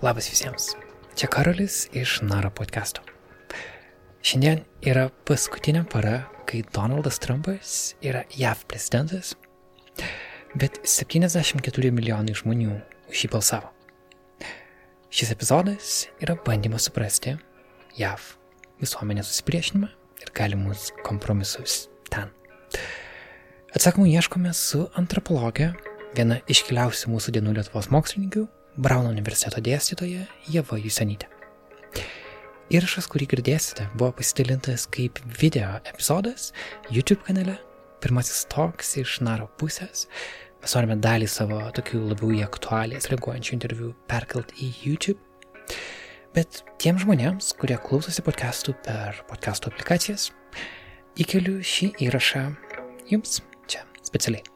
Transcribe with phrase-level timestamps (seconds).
[0.00, 0.70] Labas visiems.
[1.12, 3.02] Čia Karolis iš Nara podcast'o.
[4.24, 9.34] Šiandien yra paskutinė para, kai Donaldas Trumpas yra JAV prezidentas,
[10.56, 12.78] bet 74 milijonai žmonių
[13.12, 13.68] už jį balsavo.
[15.12, 17.34] Šis epizodas yra bandymas suprasti
[18.00, 18.24] JAV
[18.80, 19.90] visuomenės susipriešinimą
[20.24, 22.32] ir galimus kompromisus ten.
[23.76, 25.74] Atsakymų ieškome su antropologė,
[26.16, 28.46] viena iškiliausių mūsų dienų Lietuvos mokslininkių,
[28.80, 31.26] Brauno universiteto dėstytoja Jeva Jusenytė.
[32.72, 36.46] Įrašas, kurį girdėsite, buvo pasidalintas kaip video epizodas
[36.88, 37.58] YouTube kanale,
[38.00, 40.06] pirmasis toks iš Naro pusės.
[40.62, 45.20] Mes norime dalį savo tokių labiau į aktualijas reaguojančių interviu perkelt į YouTube.
[46.32, 50.30] Bet tiem žmonėms, kurie klausosi podcastų per podcastų aplikacijas,
[51.20, 52.46] įkeliu šį įrašą
[53.12, 54.46] jums čia specialiai.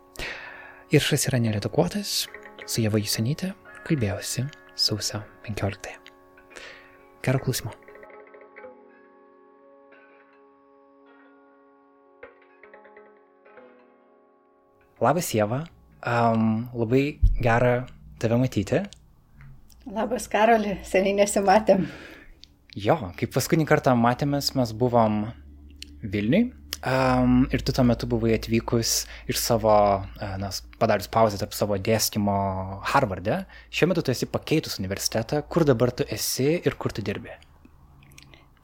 [0.95, 2.23] Įrašas yra neredaguotas,
[2.65, 3.53] su Jeva Jusenytė
[3.85, 4.47] kalbėjausi
[4.81, 5.91] sausio 15.
[7.25, 7.73] Gero klausimo.
[15.05, 15.67] Labas, Jeva.
[16.05, 17.85] Um, labai gera
[18.21, 18.81] tave matyti.
[19.85, 21.85] Labas, Karoli, seniai nesimatėm.
[22.81, 25.27] Jo, kaip paskutinį kartą matėmės, mes buvom
[26.01, 26.55] Vilniui.
[26.85, 29.73] Um, ir tu tuo metu buvai atvykus iš savo,
[30.21, 32.35] na, padarius pauzę tarp savo dėstymo
[32.91, 33.39] Harvarde.
[33.73, 35.41] Šiuo metu tu esi pakeitus universitetą.
[35.49, 37.33] Kur dabar tu esi ir kur tu dirbi?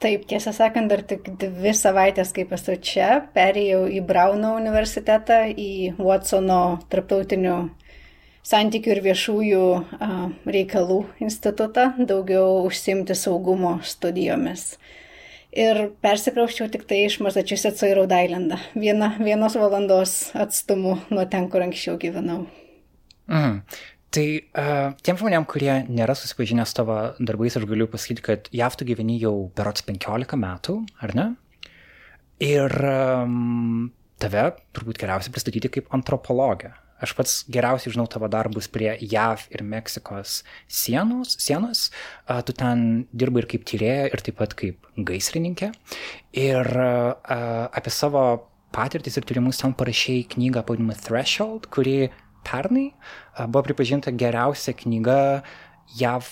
[0.00, 5.96] Taip, tiesą sakant, dar tik dvi savaitės, kaip esu čia, perėjau į Brauno universitetą, į
[6.00, 7.56] Watsono tarptautinių
[8.48, 9.64] santykių ir viešųjų
[10.56, 14.74] reikalų institutą, daugiau užsimti saugumo studijomis.
[15.50, 21.48] Ir persikrauščiau tik tai iš Massachusetts'o į Rhode Islandą, viena, vienos valandos atstumu nuo ten,
[21.50, 22.44] kur anksčiau gyvenau.
[23.26, 23.58] Mm.
[24.14, 24.26] Tai
[24.58, 28.86] uh, tiem žmonėm, kurie nėra susipažinę su tavo darbais, aš galiu pasakyti, kad JAV tu
[28.86, 31.26] gyveni jau berots 15 metų, ar ne?
[32.42, 33.90] Ir um,
[34.22, 36.72] tave turbūt geriausiai pristatyti kaip antropologę.
[37.00, 41.36] Aš pats geriausiai žinau tavo darbus prie JAV ir Meksikos sienos.
[41.40, 41.90] sienos.
[42.46, 45.72] Tu ten dirbai ir kaip tyrėja, ir taip pat kaip gaisrininkė.
[46.36, 52.10] Ir apie savo patirtis ir tyrimus ten parašiai knygą pavadinimą Threshold, kuri
[52.46, 52.92] pernai
[53.48, 55.42] buvo pripažinta geriausia knyga
[55.98, 56.26] JAV,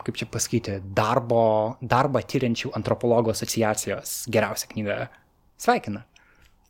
[0.00, 5.10] kaip čia pasakyti, darbo, darbą tyriančių antropologų asociacijos geriausia knyga.
[5.60, 6.06] Sveikina.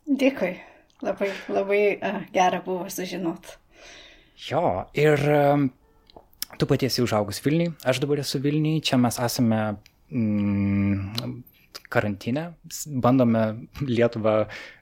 [0.07, 0.57] Dėkui.
[1.05, 1.81] Labai, labai
[2.33, 3.57] gera buvo sužinot.
[4.47, 5.21] Jo, ir
[6.57, 9.59] tu patiesi užaugus Vilniui, aš dabar esu Vilniui, čia mes esame
[10.09, 11.37] mm,
[11.89, 12.53] karantinę,
[12.87, 13.43] bandome
[13.81, 14.33] Lietuvą,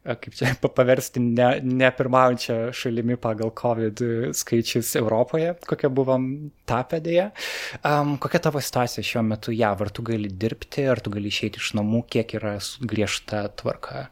[0.05, 4.03] kaip čia paversti, ne, ne pirmaujančią šalimi pagal COVID
[4.37, 6.27] skaičius Europoje, kokia buvom
[6.69, 7.29] tapę dėje.
[7.83, 11.61] Um, kokia tavo situacija šiuo metu jav, ar tu gali dirbti, ar tu gali išeiti
[11.61, 14.07] iš namų, kiek yra griežta tvarka?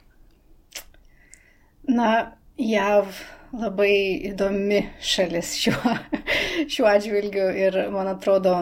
[1.84, 2.10] Na,
[2.56, 3.10] jav
[3.52, 3.96] labai
[4.32, 5.96] įdomi šalis šiuo,
[6.72, 8.56] šiuo atžvilgiu ir man atrodo,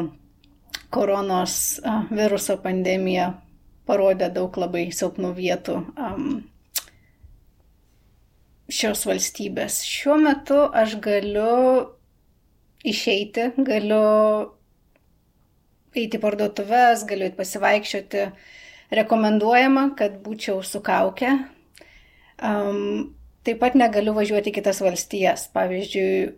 [0.91, 1.53] koronos
[2.09, 3.29] viruso pandemija
[3.87, 6.41] parodė daug labai silpnų vietų um,
[8.71, 9.81] šios valstybės.
[9.85, 11.85] Šiuo metu aš galiu
[12.87, 14.03] išeiti, galiu
[15.95, 18.27] eiti parduotuvės, galiu eiti pasivaikščioti.
[18.91, 21.29] Rekomenduojama, kad būčiau su kauke.
[22.41, 23.13] Um,
[23.45, 25.47] taip pat negaliu važiuoti į kitas valstijas.
[25.53, 26.33] Pavyzdžiui,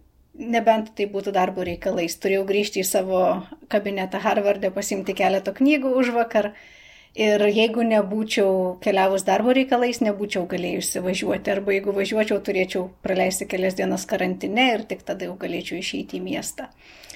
[0.54, 2.20] nebent tai būtų darbo reikalais.
[2.20, 3.24] Turėjau grįžti į savo
[3.72, 6.54] kabinetą Harvarde, pasimti keletą knygų už vakar
[7.14, 11.52] Ir jeigu nebūčiau keliavus darbo reikalais, nebūčiau galėjusi važiuoti.
[11.54, 16.24] Arba jeigu važiuočiau, turėčiau praleisti kelias dienas karantine ir tik tada jau galėčiau išeiti į
[16.26, 16.72] miestą.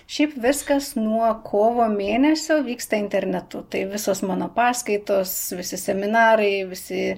[0.06, 3.64] Šiaip viskas nuo kovo mėnesio vyksta internetu.
[3.66, 7.18] Tai visos mano paskaitos, visi seminarai, visi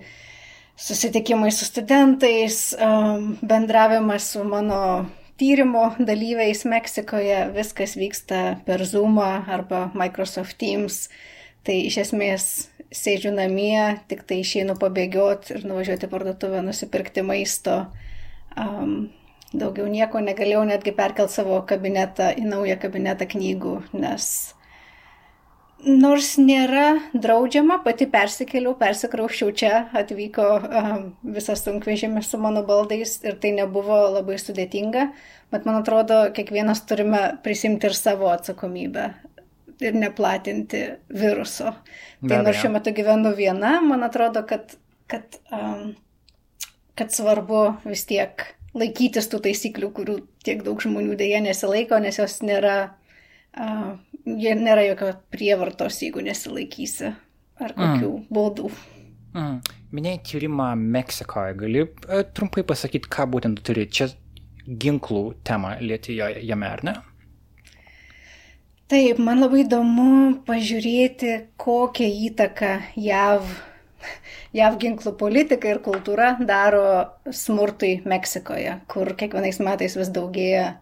[0.80, 5.10] susitikimai su studentais, um, bendravimas su mano
[5.40, 11.08] tyrimo dalyviais Meksikoje, viskas vyksta per Zoom arba Microsoft Teams
[11.70, 12.44] Tai iš esmės
[12.96, 17.84] sėdžiu namie, tik tai išeinu pabėgioti ir nuvažiuoti parduotuvę, nusipirkti maisto.
[18.58, 19.12] Um,
[19.52, 24.32] daugiau nieko negalėjau netgi perkelti savo kabinetą į naują kabinetą knygų, nes
[25.86, 31.06] nors nėra draudžiama, pati persikėliau, persikrauščiau čia, atvyko um,
[31.36, 35.08] visas sunkvežimis su mano baldais ir tai nebuvo labai sudėtinga,
[35.54, 39.08] bet man atrodo, kiekvienas turime prisimti ir savo atsakomybę
[39.80, 40.84] ir neplatinti
[41.16, 41.74] viruso.
[42.22, 44.76] Be tai nors šiuo metu gyvenu viena, man atrodo, kad,
[45.12, 45.94] kad, um,
[47.00, 48.44] kad svarbu vis tiek
[48.78, 52.99] laikytis tų taisyklių, kurių tiek daug žmonių dėja nesilaiko, nes jos nėra
[53.58, 57.14] uh, jie nėra jokio prievartos, jeigu nesilaikysi,
[57.60, 58.24] ar kokių mm.
[58.34, 58.72] baudų.
[59.34, 59.60] Mm.
[59.96, 64.12] Minėjai tyrimą Meksikoje, gali uh, trumpai pasakyti, ką būtent turi čia
[64.70, 66.96] ginklų temą lieti jame, ar ne?
[68.90, 70.12] Taip, man labai įdomu
[70.48, 73.52] pažiūrėti, kokią įtaką JAV,
[74.58, 76.86] JAV ginklų politika ir kultūra daro
[77.30, 80.80] smurtui Meksikoje, kur kiekvienais metais vis daugėja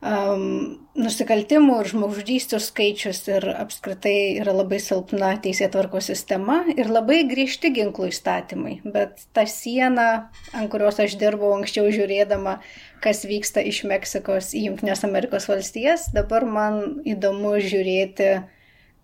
[0.00, 7.72] um, nusikaltimų ir žmogžudysčių skaičius ir apskritai yra labai silpna teisėtvarko sistema ir labai griežti
[7.76, 8.78] ginklų įstatymai.
[8.84, 12.58] Bet ta siena, ant kurios aš dirbau anksčiau žiūrėdama,
[13.04, 18.32] kas vyksta iš Meksikos į Junktinės Amerikos valstijas, dabar man įdomu žiūrėti,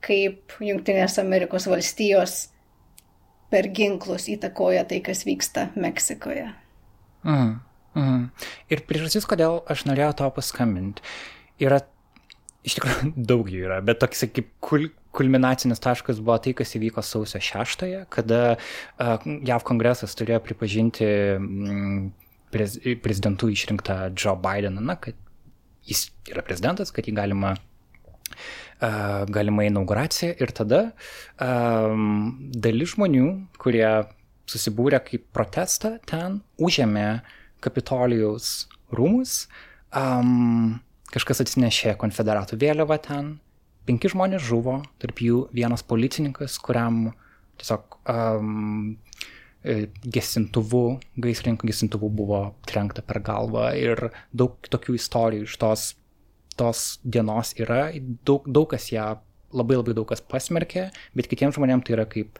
[0.06, 2.46] kaip Junktinės Amerikos valstijos
[3.52, 6.50] per ginklus įtakoja tai, kas vyksta Meksikoje.
[7.96, 8.28] Mm.
[8.72, 11.04] Ir priežastis, kodėl aš norėjau tau paskambinti,
[11.62, 11.80] yra,
[12.66, 17.04] iš tikrųjų, daug jų yra, bet toks kaip kul, kulminacinis taškas buvo tai, kas įvyko
[17.04, 21.08] sausio 6, kada uh, JAV kongresas turėjo pripažinti
[21.38, 22.02] mm,
[22.52, 25.16] prez, prezidentų išrinktą Joe Bideną, na, kad
[25.88, 30.82] jis yra prezidentas, kad jį galima uh, galima inauguracija ir tada
[31.40, 33.32] um, dalis žmonių,
[33.62, 33.88] kurie
[34.46, 39.46] susibūrė kaip protestą ten, užėmė uh, Kapitolijaus rūmus.
[39.96, 40.80] Um,
[41.14, 43.36] kažkas atsinešė konfederatų vėliavą ten.
[43.86, 47.12] Penki žmonės žuvo, tarp jų vienas policininkas, kuriam
[47.60, 48.96] tiesiog um,
[49.66, 55.86] gesintuvu, gaisrininkų gesintuvu buvo trenkta per galvą ir daug tokių istorijų iš tos,
[56.58, 57.88] tos dienos yra,
[58.26, 59.16] daug, daug kas ją,
[59.56, 62.38] labai labai daug kas pasmerkė, bet kitiems žmonėms tai yra kaip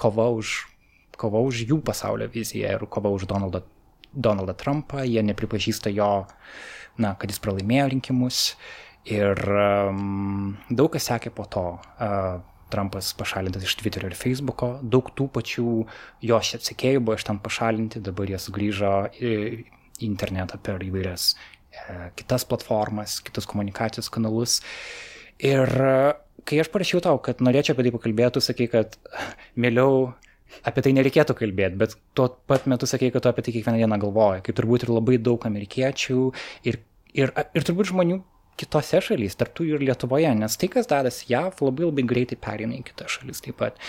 [0.00, 0.56] kova už,
[1.20, 3.62] kova už jų pasaulio viziją ir kova už Donaldą
[4.14, 6.24] Donaldą Trumpą, jie nepripažįsta jo,
[7.02, 8.40] na, kad jis pralaimėjo rinkimus
[9.10, 11.68] ir um, daug kas sekė po to.
[11.98, 12.42] Uh,
[12.74, 15.66] Trumpas pašalintas iš Twitterio ir Facebooko, daug tų pačių
[16.26, 19.34] jo atsikėjų buvo iš ten pašalinti, dabar jie sugrįžo į,
[20.02, 24.58] internetą per įvairias e, kitas platformas, kitus komunikacijos kanalus.
[25.38, 25.94] Ir e,
[26.48, 28.98] kai aš parašiau tau, kad norėčiau apie tai pakalbėti, sakai, kad
[29.62, 30.14] mieliau
[30.66, 33.98] apie tai nereikėtų kalbėti, bet tuo pat metu sakė, kad tu apie tai kiekvieną dieną
[34.06, 36.20] galvoji, kaip turbūt ir labai daug amerikiečių
[36.70, 36.80] ir,
[37.16, 38.20] ir, ir turbūt žmonių
[38.60, 42.84] kitose šalyse, tarptų ir Lietuvoje, nes tai, kas dadas JAV, labai labai greitai perina į
[42.86, 43.80] kitas šalis taip pat.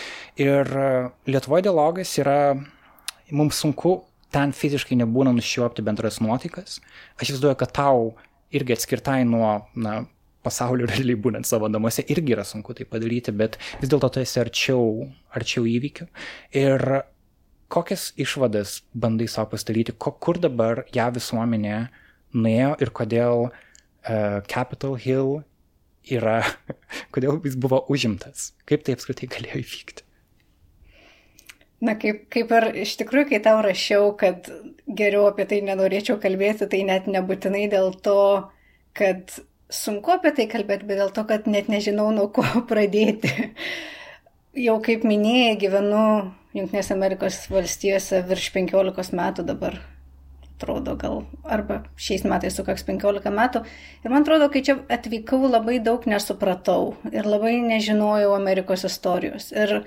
[0.41, 0.88] Ir e,
[1.29, 2.56] Lietuvoje dialogas yra,
[3.29, 4.00] mums sunku
[4.33, 6.79] ten fiziškai nebūna nušiuopti bendras nuotaikas.
[7.19, 8.09] Aš įsivaizduoju, kad tau
[8.56, 10.01] irgi atskirtai nuo na,
[10.45, 14.39] pasaulio realiai būnant savo namuose irgi yra sunku tai padaryti, bet vis dėlto tu esi
[14.44, 16.07] arčiau, arčiau įvykių.
[16.62, 16.86] Ir
[17.74, 21.80] kokias išvadas bandai savo pasidaryti, kur dabar ją visuomenė
[22.36, 25.38] nuėjo ir kodėl uh, Capitol Hill
[26.12, 26.42] yra,
[27.15, 30.06] kodėl jis buvo užimtas, kaip tai apskritai galėjo įvykti.
[31.86, 34.48] Na, kaip, kaip ir iš tikrųjų, kai tau rašiau, kad
[34.88, 38.21] geriau apie tai nenorėčiau kalbėti, tai net nebūtinai dėl to,
[38.95, 39.36] kad
[39.75, 43.31] sunku apie tai kalbėti, bet dėl to, kad net nežinau, nuo ko pradėti.
[44.56, 46.06] Jau kaip minėjai, gyvenu
[46.56, 49.75] Junktinės Amerikos valstijose virš 15 metų dabar,
[50.56, 53.65] atrodo gal, arba šiais metais sukaks 15 metų.
[54.05, 59.50] Ir man atrodo, kai čia atvykau, labai daug nesupratau ir labai nežinojau Amerikos istorijos.
[59.51, 59.82] Ir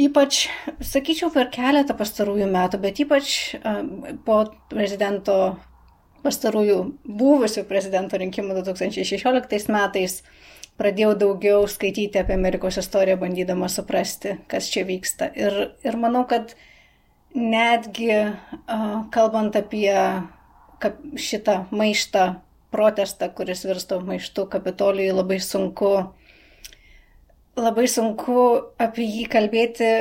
[0.00, 0.46] ypač,
[0.80, 3.36] sakyčiau, per keletą pastarųjų metų, bet ypač
[4.24, 4.40] po
[4.72, 5.58] prezidento
[6.24, 10.22] pastarųjų buvusių prezidento rinkimų 2016 metais
[10.78, 15.30] pradėjau daugiau skaityti apie Amerikos istoriją, bandydama suprasti, kas čia vyksta.
[15.34, 16.54] Ir, ir manau, kad
[17.34, 19.94] netgi uh, kalbant apie
[20.82, 22.28] kap, šitą maištą,
[22.70, 25.92] protestą, kuris virsto maištu kapitolijui, labai sunku,
[27.58, 28.44] labai sunku
[28.78, 29.92] apie jį kalbėti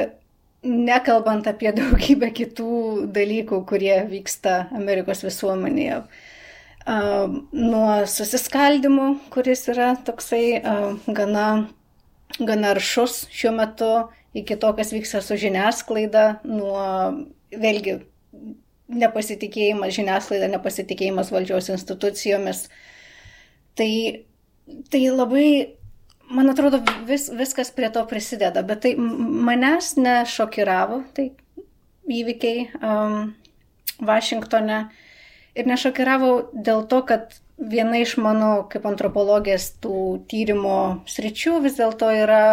[0.68, 2.72] nekalbant apie daugybę kitų
[3.16, 6.02] dalykų, kurie vyksta Amerikos visuomenėje.
[6.88, 10.62] Nuo susiskaldimo, kuris yra toksai
[11.08, 11.48] gana,
[12.40, 13.92] gana aršus šiuo metu,
[14.38, 16.86] iki to, kas vyksta su žiniasklaida, nuo
[17.52, 18.00] vėlgi
[18.88, 22.68] nepasitikėjimas žiniasklaida, nepasitikėjimas valdžios institucijomis.
[23.78, 23.92] Tai,
[24.92, 25.77] tai labai
[26.30, 31.32] man atrodo, vis, viskas prie to prisideda, bet tai manęs nešokiravo, tai
[32.08, 33.36] įvykiai um,
[34.08, 34.82] Vašingtone
[35.58, 40.80] ir nešokiravo dėl to, kad viena iš mano kaip antropologės tų tyrimo
[41.10, 42.44] sričių vis dėlto yra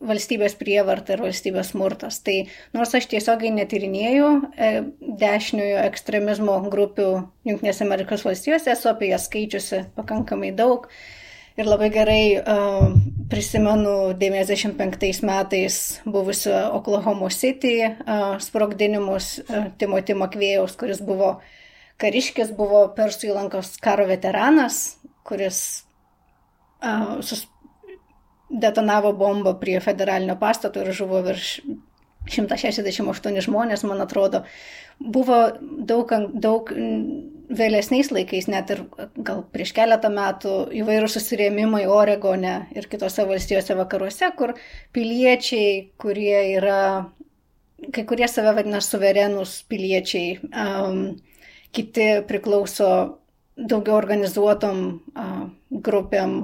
[0.00, 2.22] valstybės prievarta ir valstybės smurtas.
[2.24, 2.36] Tai
[2.76, 4.70] nors aš tiesiogiai netirinėjau e,
[5.20, 7.08] dešiniojo ekstremizmo grupių
[7.48, 10.88] Junktinėse Amerikos valstijose, esu apie jas skaičiusi pakankamai daug.
[11.58, 12.92] Ir labai gerai uh,
[13.30, 21.34] prisimenu 95 metais buvusio Oklahoma City uh, sprogdinimus uh, Timothy Makvėjaus, kuris buvo
[22.00, 25.60] kariškis, buvo Persų įlankos karo veteranas, kuris
[26.82, 27.46] uh, sus,
[28.50, 31.60] detonavo bombą prie federalinio pastato ir žuvo virš
[32.28, 34.44] 168 žmonės, man atrodo,
[35.00, 36.70] buvo daug, daug
[37.50, 38.82] vėlesniais laikais, net ir
[39.26, 44.54] gal prieš keletą metų, įvairūs susirėmimai Oregone ir kitose valstijose vakaruose, kur
[44.94, 46.82] piliečiai, kurie yra,
[47.90, 51.02] kai kurie save vadina suverenus piliečiai, um,
[51.74, 52.92] kiti priklauso
[53.56, 54.84] daugiau organizuotom
[55.16, 56.38] uh, grupėm,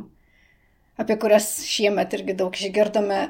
[0.99, 3.21] apie kurias šiemet irgi daug išgirdome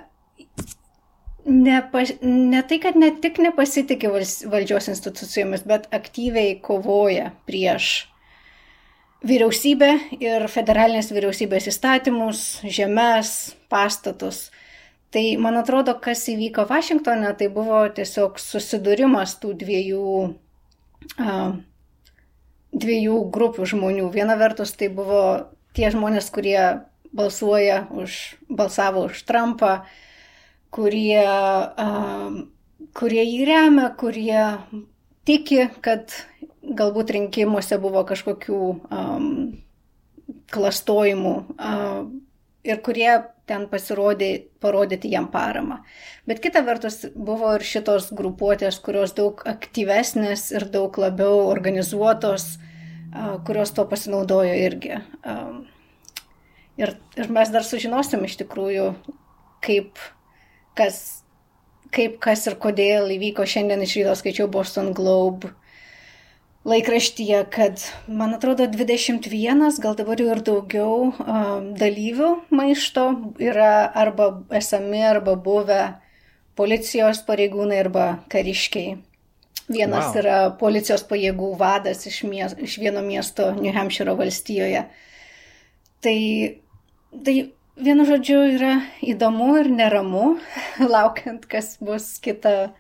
[1.47, 4.11] nepa, ne tai, kad ne tik nepasitikė
[4.51, 8.07] valdžios institucijomis, bet aktyviai kovoja prieš
[9.27, 14.51] vyriausybę ir federalinės vyriausybės įstatymus, žemės, pastatus.
[15.15, 20.17] Tai man atrodo, kas įvyko Vašingtone, tai buvo tiesiog susidūrimas tų dviejų,
[21.23, 21.53] uh,
[22.75, 24.11] dviejų grupių žmonių.
[24.13, 25.23] Viena vertus tai buvo
[25.79, 26.59] tie žmonės, kurie
[27.17, 28.19] balsuoja už,
[28.51, 30.03] balsavo už Trumpą, uh,
[30.77, 31.25] kurie,
[32.97, 34.43] kurie jį remia, kurie
[35.27, 36.13] tiki, kad
[36.67, 39.27] galbūt rinkimuose buvo kažkokių um,
[40.53, 42.09] klastojimų um,
[42.67, 43.11] ir kurie
[43.47, 44.31] ten pasirodė,
[44.63, 45.81] parodyti jam paramą.
[46.27, 53.37] Bet kita vertus buvo ir šitos grupuotės, kurios daug aktyvesnės ir daug labiau organizuotos, uh,
[53.47, 54.99] kurios to pasinaudojo irgi.
[55.23, 55.63] Um,
[56.81, 58.91] ir, ir mes dar sužinosim iš tikrųjų,
[59.63, 60.03] kaip
[60.77, 60.99] kas,
[61.95, 65.53] kaip, kas ir kodėl įvyko šiandien iš ryto skaičiau Boston Globe
[66.67, 73.05] laikraštyje, kad, man atrodo, 21, gal dabar jau ir daugiau um, dalyvių maišto
[73.39, 75.83] yra arba esami, arba buvę
[76.59, 78.97] policijos pareigūnai arba kariškiai.
[79.67, 80.19] Vienas wow.
[80.21, 84.85] yra policijos pajėgų vadas iš, mies, iš vieno miesto New Hampshire valstijoje.
[86.03, 86.19] Tai,
[87.27, 87.37] tai
[87.77, 90.39] Vienu žodžiu, yra įdomu ir neramu,
[90.95, 92.71] laukiant, kas bus kita,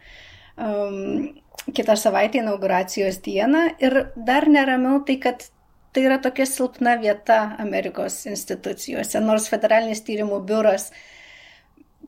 [0.56, 1.34] um,
[1.76, 3.66] kitą savaitę inauguracijos dieną.
[3.82, 5.44] Ir dar neramiau tai, kad
[5.92, 10.90] tai yra tokia silpna vieta Amerikos institucijose, nors federalinis tyrimų biuras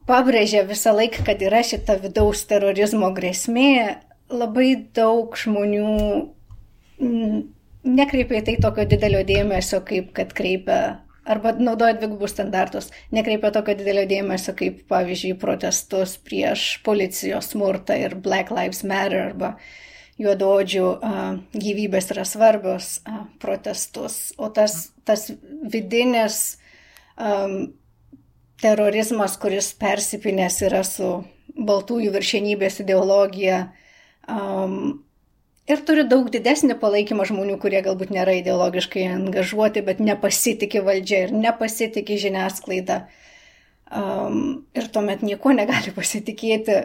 [0.09, 3.99] pabrėžia visą laiką, kad yra šita vidaus terorizmo grėsmė,
[4.33, 5.93] labai daug žmonių
[7.89, 10.81] nekreipia į tai tokio didelio dėmesio, kaip kad kreipia
[11.29, 18.17] arba naudoja dvigubus standartus, nekreipia tokio didelio dėmesio kaip, pavyzdžiui, protestus prieš policijos smurtą ir
[18.25, 19.55] Black Lives Matter arba
[20.19, 24.33] juododžių uh, gyvybės yra svarbios uh, protestus.
[24.39, 25.29] O tas, tas
[25.71, 26.59] vidinis
[27.15, 27.75] um,
[28.63, 31.13] terorizmas, kuris persipinės yra su
[31.59, 33.69] baltųjų viršenybės ideologija,
[34.27, 35.05] um,
[35.69, 41.35] ir turi daug didesnį palaikymą žmonių, kurie galbūt nėra ideologiškai angažuoti, bet nepasitikė valdžia ir
[41.37, 43.03] nepasitikė žiniasklaida.
[43.89, 46.81] Um, ir tuomet nieko negali pasitikėti.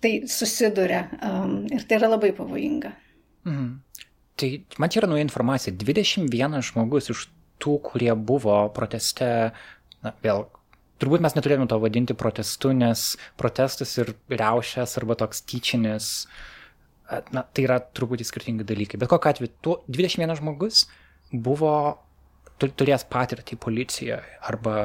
[0.00, 2.92] Tai susiduria um, ir tai yra labai pavojinga.
[3.46, 3.72] Mhm.
[4.36, 4.48] Tai
[4.82, 5.72] man čia yra nauja informacija.
[5.72, 7.26] 21 žmogus iš
[7.62, 9.28] tų, kurie buvo proteste,
[10.04, 10.44] na, vėl
[11.00, 16.10] turbūt mes neturėtume to vadinti protestu, nes protestas ir riaušės arba toks tyčinis
[17.34, 18.98] na, tai yra truputį skirtingi dalykai.
[19.00, 20.86] Bet kokiu atveju, tu 21 žmogus
[21.30, 21.72] buvo
[22.62, 24.76] turėjęs patirtį policijoje arba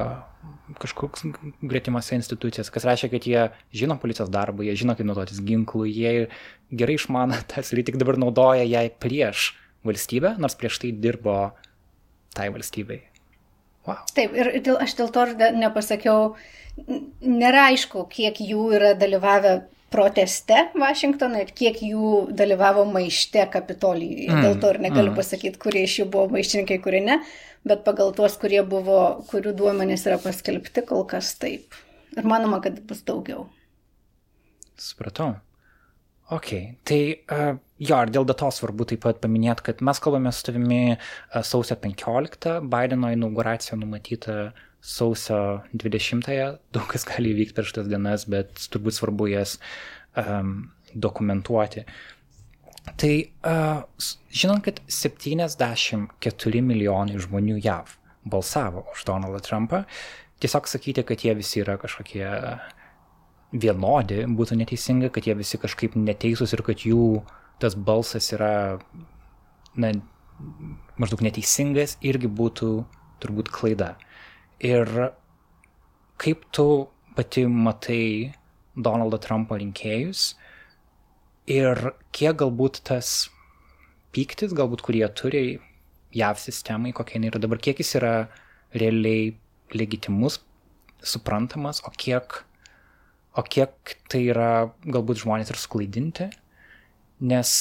[0.81, 1.25] kažkoks
[1.61, 3.43] gretimose institucijose, kas reiškia, kad jie
[3.75, 6.27] žino policijos darbą, jie žino, kaip naudotis ginklų, jie
[6.71, 9.51] gerai išmano tas ir tik dabar naudoja jai prieš
[9.87, 11.37] valstybę, nors prieš tai dirbo
[12.35, 13.01] tai valstybei.
[13.87, 14.03] Wow.
[14.13, 15.25] Taip, ir dėl, aš dėl to
[15.57, 16.35] nepasakiau,
[17.25, 19.55] nėra aišku, kiek jų yra dalyvavę
[19.91, 24.29] proteste Vašingtoną ir kiek jų dalyvavo maište Kapitolijuje.
[24.31, 25.19] Mm, Dėl to ir negaliu mm.
[25.19, 27.19] pasakyti, kurie iš jų buvo maištininkai, kurie ne,
[27.67, 31.75] bet pagal tuos, kurie buvo, kurių duomenys yra paskelbti, kol kas taip.
[32.15, 33.45] Ir manoma, kad bus daugiau.
[34.79, 35.35] Supratau.
[36.31, 36.49] Ok,
[36.87, 40.95] tai uh, jo, ir dėl datos svarbu taip pat paminėti, kad mes kalbame su tavimi
[40.95, 48.25] uh, sausio 15, Bideno inauguracija numatyta sausio 20-ąją, daug kas gali įvykti per šitas dienas,
[48.29, 49.59] bet turbūt svarbu jas
[50.17, 51.85] um, dokumentuoti.
[52.97, 53.13] Tai
[53.45, 53.83] uh,
[54.33, 57.93] žinant, kad 74 milijonai žmonių JAV
[58.25, 59.83] balsavo už Donaldą Trumpą,
[60.41, 62.25] tiesiog sakyti, kad jie visi yra kažkokie
[63.51, 67.21] vienodi, būtų neteisinga, kad jie visi kažkaip neteisūs ir kad jų
[67.61, 68.79] tas balsas yra
[69.77, 69.91] na,
[70.97, 72.71] maždaug neteisingas, irgi būtų
[73.21, 73.93] turbūt klaida.
[74.61, 74.87] Ir
[76.21, 76.67] kaip tu
[77.15, 78.33] pati matai
[78.77, 80.35] Donaldo Trumpo rinkėjus
[81.49, 81.81] ir
[82.13, 83.31] kiek galbūt tas
[84.13, 85.59] pyktis, galbūt kurie turi
[86.13, 88.13] JAV sistemai, kokia jinai yra dabar, kiek jis yra
[88.75, 89.33] realiai
[89.73, 90.39] legitimus,
[91.01, 92.43] suprantamas, o kiek,
[93.33, 94.51] o kiek tai yra
[94.85, 96.29] galbūt žmonės ir suklaidinti,
[97.31, 97.55] nes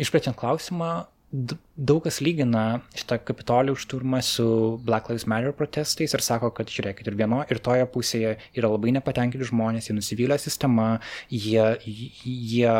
[0.00, 0.90] išplečiant klausimą,
[1.30, 4.46] daug kas lygina šitą kapitolijų šturmą su
[4.82, 8.94] Black Lives Matter protestais ir sako, kad žiūrėkit, ir vieno, ir toje pusėje yra labai
[8.96, 10.88] nepatenkinti žmonės, jie nusivylę sistema,
[11.30, 12.74] jie, jie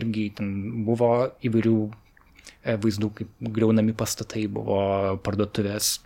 [0.00, 0.50] irgi ten
[0.88, 1.12] buvo
[1.44, 4.80] įvairių e, vaizdų, kaip greunami pastatai, buvo
[5.24, 5.98] parduotuvės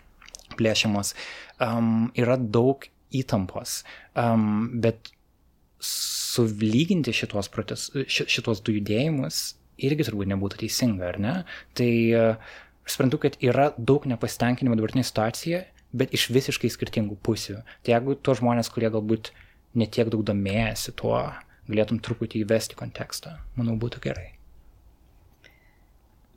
[0.59, 1.15] plėšiamos.
[1.63, 3.85] Um, yra daug įtampos,
[4.19, 5.15] um, bet
[5.85, 11.35] sulyginti šitos, protes, šitos du judėjimus irgi turbūt nebūtų teisinga, ar ne?
[11.79, 11.91] Tai
[12.85, 15.65] aš suprantu, kad yra daug nepasitenkinimo dabartinė situacija,
[15.95, 17.61] bet iš visiškai skirtingų pusių.
[17.83, 19.33] Tai jeigu tuos žmonės, kurie galbūt
[19.79, 21.19] netiek daug domėjasi tuo,
[21.71, 24.31] galėtum truputį įvesti kontekstą, manau, būtų gerai.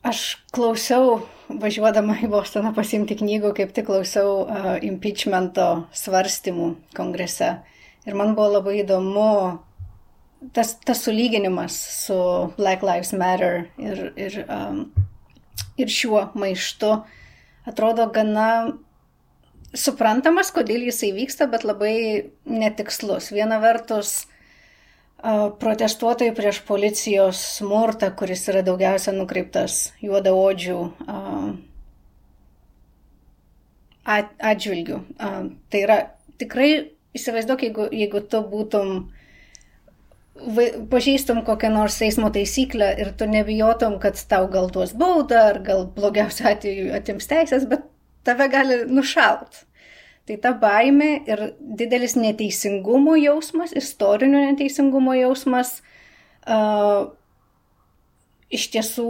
[0.08, 7.58] Aš klausiau, važiuodama į Bostoną pasimti knygų, kaip tik klausiau uh, impeachmento svarstymų kongrese.
[8.08, 9.25] Ir man buvo labai įdomu
[10.53, 12.17] tas, tas sulyginimas su
[12.58, 14.84] Black Lives Matter ir, ir, um,
[15.77, 16.91] ir šiuo maištu
[17.67, 18.50] atrodo gana
[19.77, 23.32] suprantamas, kodėl jisai vyksta, bet labai netikslus.
[23.36, 24.25] Viena vertus,
[25.60, 30.77] protestuotojai prieš policijos smurtą, kuris yra daugiausia nukreiptas juodaodžių
[34.08, 35.00] atžvilgių.
[35.17, 35.98] Tai yra
[36.39, 36.70] tikrai,
[37.17, 38.94] įsivaizduok, jeigu, jeigu tu būtum
[40.91, 45.86] pažįstum kokią nors eismo taisyklę ir tu nebijotum, kad tau gal duos baudą ar gal
[45.96, 47.86] blogiausiu atveju atims teisės, bet
[48.27, 49.63] tave gali nušaut.
[50.28, 55.78] Tai ta baime ir didelis neteisingumo jausmas, istorinio neteisingumo jausmas
[56.43, 57.08] uh,
[58.52, 59.08] iš tiesų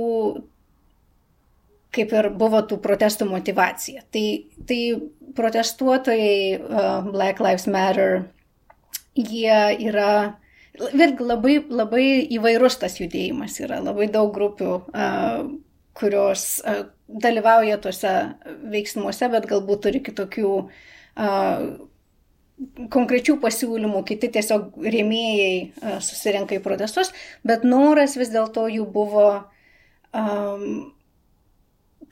[1.98, 4.04] kaip ir buvo tų protestų motivacija.
[4.14, 4.26] Tai,
[4.70, 4.82] tai
[5.38, 8.28] protestuotojai uh, Black Lives Matter,
[9.18, 10.38] jie yra
[10.78, 12.06] Vėlgi labai, labai
[12.38, 14.74] įvairus tas judėjimas yra, labai daug grupių,
[15.98, 16.46] kurios
[17.08, 18.14] dalyvauja tuose
[18.74, 20.52] veiksmuose, bet galbūt turi kitokių
[22.94, 27.14] konkrečių pasiūlymų, kiti tiesiog rėmėjai susirenka į protestus,
[27.46, 29.28] bet noras vis dėlto jų buvo
[30.14, 30.66] um,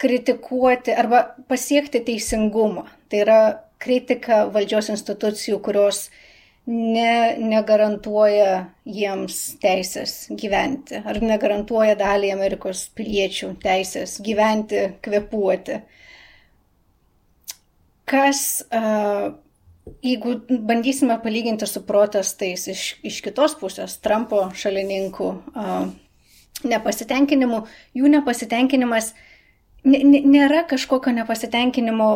[0.01, 2.85] kritikuoti arba pasiekti teisingumą.
[3.09, 3.39] Tai yra
[3.81, 6.24] kritika valdžios institucijų, kurios uh,
[6.67, 15.79] ne, negarantuoja jiems teisės gyventi ar negarantuoja daliai Amerikos piliečių teisės gyventi, kvepuoti.
[18.05, 18.39] Kas,
[20.05, 25.29] jeigu bandysime palyginti su protestais iš, iš kitos pusės, Trumpo šalininkų
[26.65, 27.63] nepasitenkinimu,
[27.97, 29.13] jų nepasitenkinimas
[29.85, 32.09] nėra kažkokio nepasitenkinimo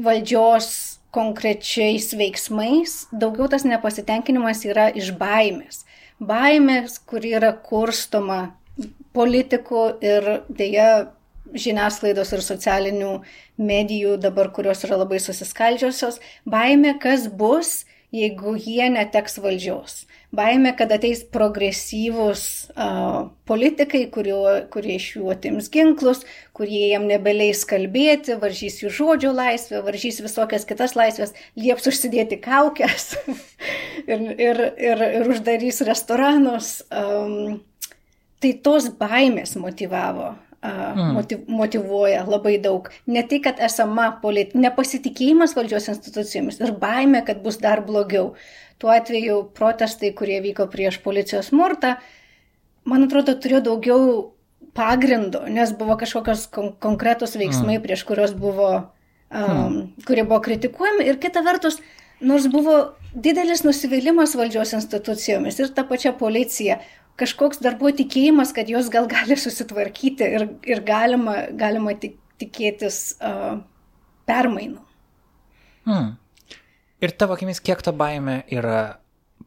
[0.00, 5.84] valdžios konkrečiais veiksmais, daugiau tas nepasitenkinimas yra iš baimės.
[6.20, 8.52] Baimės, kuri yra kurstoma
[9.16, 10.90] politikų ir dėja
[11.50, 13.14] žiniasklaidos ir socialinių
[13.58, 20.92] medijų dabar, kurios yra labai susiskaldžiosios, baimė, kas bus, jeigu jie neteks valdžios baime, kad
[20.94, 26.22] ateis progresyvūs uh, politikai, kurio, kurie iš jų atims ginklus,
[26.56, 33.14] kurie jam nebeleis kalbėti, varžys jų žodžio laisvę, varžys visokias kitas laisvės, lieps užsidėti kaukės
[34.10, 36.78] ir, ir, ir, ir uždarys restoranus.
[36.90, 37.60] Um,
[38.40, 40.34] tai tos baimės motivavo.
[40.62, 42.90] Motiv, motivuoja labai daug.
[43.06, 48.34] Ne tai, kad esama polit, nepasitikėjimas valdžios institucijomis ir baime, kad bus dar blogiau.
[48.80, 51.96] Tuo atveju protestai, kurie vyko prieš policijos smurtą,
[52.88, 54.04] man atrodo, turėjo daugiau
[54.76, 57.84] pagrindo, nes buvo kažkokios kon konkretos veiksmai, mm.
[57.84, 58.70] prieš kurios buvo,
[59.28, 59.82] um, mm.
[60.08, 61.08] kurie buvo kritikuojami.
[61.10, 61.80] Ir kita vertus,
[62.20, 62.78] nors buvo
[63.14, 66.78] didelis nusivylimas valdžios institucijomis ir ta pačia policija,
[67.20, 73.00] kažkoks dar buvo tikėjimas, kad jos gal gali susitvarkyti ir, ir galima, galima tik, tikėtis
[73.20, 73.60] uh,
[74.28, 74.80] permainų.
[75.88, 76.14] Hmm.
[77.00, 79.00] Ir tavo akimis, kiek ta baime yra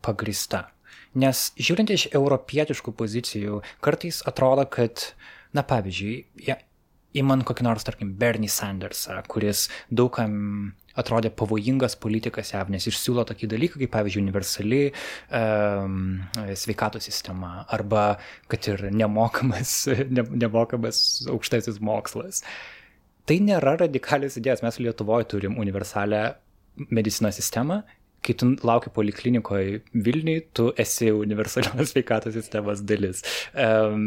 [0.05, 0.67] pagrista?
[1.13, 5.11] Nes žiūrint iš europietiškų pozicijų, kartais atrodo, kad,
[5.53, 6.15] na pavyzdžiui,
[6.47, 6.57] ja,
[7.13, 13.49] įman kokį nors, tarkim, Bernie Sandersą, kuris daugam atrodė pavojingas politikas jav, nes išsiūlo tokį
[13.55, 14.81] dalyką, kaip pavyzdžiui, universali
[15.33, 16.21] um,
[16.59, 18.19] sveikatos sistema arba
[18.51, 19.75] kad ir nemokamas,
[20.15, 21.01] ne, nemokamas
[21.33, 22.43] aukštasis mokslas.
[23.25, 24.63] tai nėra radikalios idėjos.
[24.65, 26.33] Mes Lietuvoje turim universalią
[26.91, 27.83] medicinos sistemą
[28.23, 33.23] kai tu lauki poliklinikoje Vilniui, tu esi universalios sveikatos sistemos dalis.
[33.53, 34.05] Um,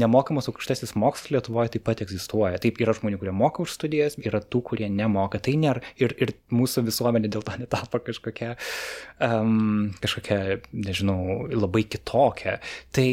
[0.00, 2.60] nemokamas aukštasis mokslas Lietuvoje taip pat egzistuoja.
[2.62, 5.40] Taip yra žmonių, kurie moka už studijas, yra tų, kurie nemoka.
[5.42, 8.54] Tai nėra ir, ir mūsų visuomenė dėl to netapo kažkokia,
[9.24, 12.58] um, kažkokia, nežinau, labai kitokia.
[12.96, 13.08] Tai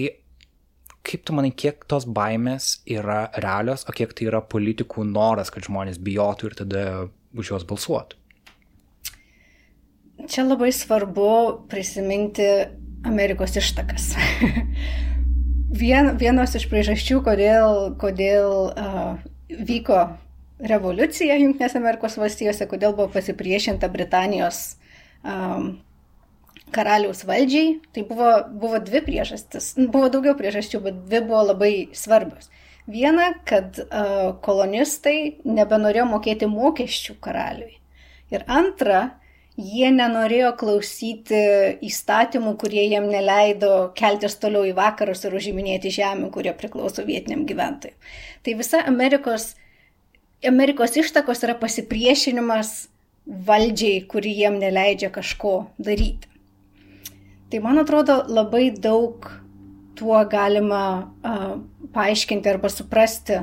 [1.04, 5.68] kaip tu manai, kiek tos baimės yra realios, o kiek tai yra politikų noras, kad
[5.68, 6.84] žmonės bijotų ir tada
[7.36, 8.23] už juos balsuotų?
[10.30, 11.30] Čia labai svarbu
[11.70, 12.46] prisiminti
[13.06, 14.14] Amerikos ištakas.
[15.84, 19.16] Vien, vienos iš priežasčių, kodėl, kodėl uh,
[19.50, 20.04] vyko
[20.64, 24.78] revoliucija Junktinės Amerikos valstijose, kodėl buvo pasipriešinta Britanijos
[25.26, 25.80] um,
[26.74, 28.30] karaliaus valdžiai, tai buvo,
[28.62, 29.74] buvo dvi priežastis.
[29.82, 32.52] Buvo daugiau priežasčių, bet dvi buvo labai svarbios.
[32.88, 37.78] Viena, kad uh, kolonistai nebenorėjo mokėti mokesčių karaliui.
[38.34, 39.18] Ir antra,
[39.58, 41.42] jie nenorėjo klausyti
[41.86, 47.94] įstatymų, kurie jiem neleido keltis toliau į vakarus ir užiminėti žemę, kurie priklauso vietiniam gyventojui.
[48.44, 49.54] Tai visa Amerikos,
[50.46, 52.74] Amerikos ištakos yra pasipriešinimas
[53.26, 56.28] valdžiai, kuri jiem neleidžia kažko daryti.
[57.54, 59.30] Tai man atrodo labai daug
[59.94, 61.60] tuo galima uh,
[61.94, 63.38] paaiškinti arba suprasti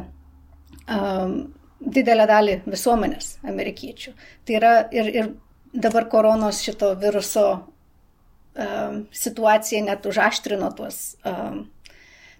[0.90, 1.36] um,
[1.80, 4.12] didelę dalį visuomenės amerikiečių.
[4.44, 5.30] Tai yra ir, ir
[5.72, 11.64] dabar koronos šito viruso um, situacija net užaštrino tuos, um,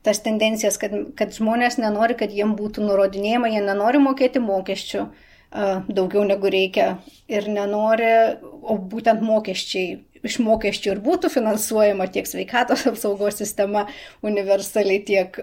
[0.03, 5.83] tas tendencijas, kad, kad žmonės nenori, kad jiem būtų nurodinėjama, jie nenori mokėti mokesčių uh,
[5.89, 6.95] daugiau negu reikia
[7.31, 8.13] ir nenori,
[8.43, 13.87] o būtent mokesčiai iš mokesčių ir būtų finansuojama tiek sveikatos apsaugos sistema
[14.27, 15.39] universaliai, tiek,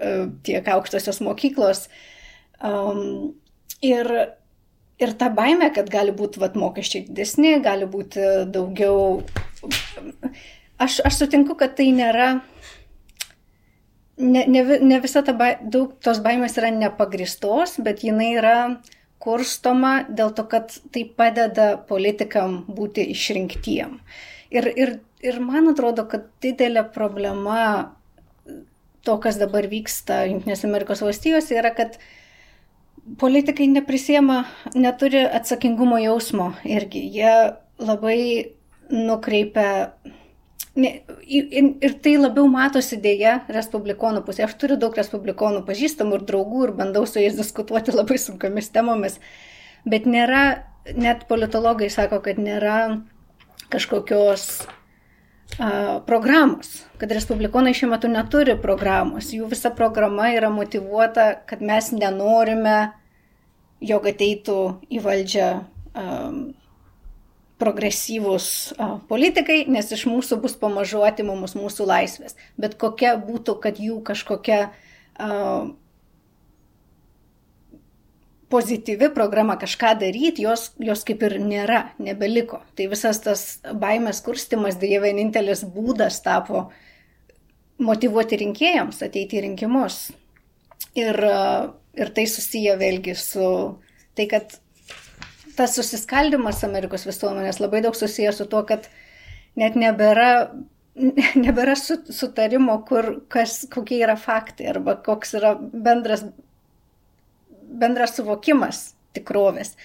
[0.46, 1.88] tiek aukštosios mokyklos.
[2.62, 3.34] Um,
[3.82, 4.10] ir
[5.00, 9.24] ir ta baime, kad gali būti vat, mokesčiai didesni, gali būti daugiau.
[10.82, 12.38] Aš, aš sutinku, kad tai nėra.
[14.18, 18.56] Ne, ne, ne visa ta ba, daug tos baimės yra nepagristos, bet jinai yra
[19.22, 24.00] kurstoma dėl to, kad tai padeda politikam būti išrinktiem.
[24.50, 27.94] Ir, ir, ir man atrodo, kad didelė problema
[29.06, 32.08] to, kas dabar vyksta Junktinėse Amerikos valstijose, yra, kad uh,
[33.16, 34.42] politikai neprisėma,
[34.76, 37.04] neturi atsakingumo jausmo irgi.
[37.16, 37.34] Jie
[37.80, 38.20] labai
[38.92, 39.94] nukreipia.
[40.78, 44.46] Ir tai labiau matosi dėja respublikonų pusė.
[44.46, 49.18] Aš turiu daug respublikonų pažįstamų ir draugų ir bandau su jais diskutuoti labai sunkomis temomis.
[49.88, 52.78] Bet nėra, net politologai sako, kad nėra
[53.74, 54.68] kažkokios
[56.06, 59.32] programos, kad respublikonai šiuo metu neturi programos.
[59.34, 62.78] Jų visa programa yra motivuota, kad mes nenorime
[63.82, 64.60] jog ateitų
[64.94, 65.50] į valdžią
[65.98, 66.40] um,
[67.58, 72.38] progresyvūs uh, politikai, nes iš mūsų bus pamažu atimamos mūsų laisvės.
[72.58, 75.72] Bet kokia būtų, kad jų kažkokia uh,
[78.50, 82.62] pozityvi programa kažką daryti, jos, jos kaip ir nėra, nebeliko.
[82.78, 86.70] Tai visas tas baimės kurstimas dėja vienintelis būdas tapo
[87.84, 90.08] motivuoti rinkėjams ateiti į rinkimus.
[90.98, 91.20] Ir
[91.98, 93.50] ir tai susiję vėlgi su
[94.18, 94.58] tai, kad
[95.58, 98.86] tas susiskaldimas Amerikos visuomenės labai daug susijęs su tuo, kad
[99.58, 100.52] net nebėra,
[101.46, 106.28] nebėra sutarimo, kur, kas, kokie yra faktai arba koks yra bendras,
[107.68, 109.76] bendras suvokimas tikrovės.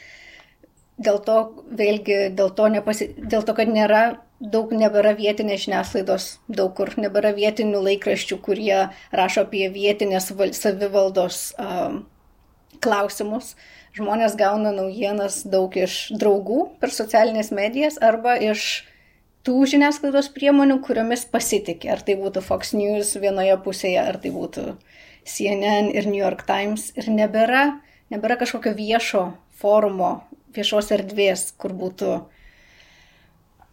[1.03, 1.39] Dėl to,
[1.73, 4.03] vėlgi, dėl to, nepasi, dėl to, kad nėra
[4.43, 12.03] daug nebėra vietinės žiniasklaidos, daug kur nebėra vietinių laikraščių, kurie rašo apie vietinės savivaldos um,
[12.83, 13.55] klausimus.
[13.97, 18.83] Žmonės gauna naujienas daug iš draugų per socialinės medijas arba iš
[19.47, 21.93] tų žiniasklaidos priemonių, kuriomis pasitikė.
[21.95, 24.73] Ar tai būtų Fox News vienoje pusėje, ar tai būtų
[25.25, 26.91] CNN ir New York Times.
[26.99, 27.81] Ir nebėra,
[28.13, 29.25] nebėra kažkokio viešo
[29.63, 30.23] forumo,
[30.55, 32.15] viešos erdvės, kur būtų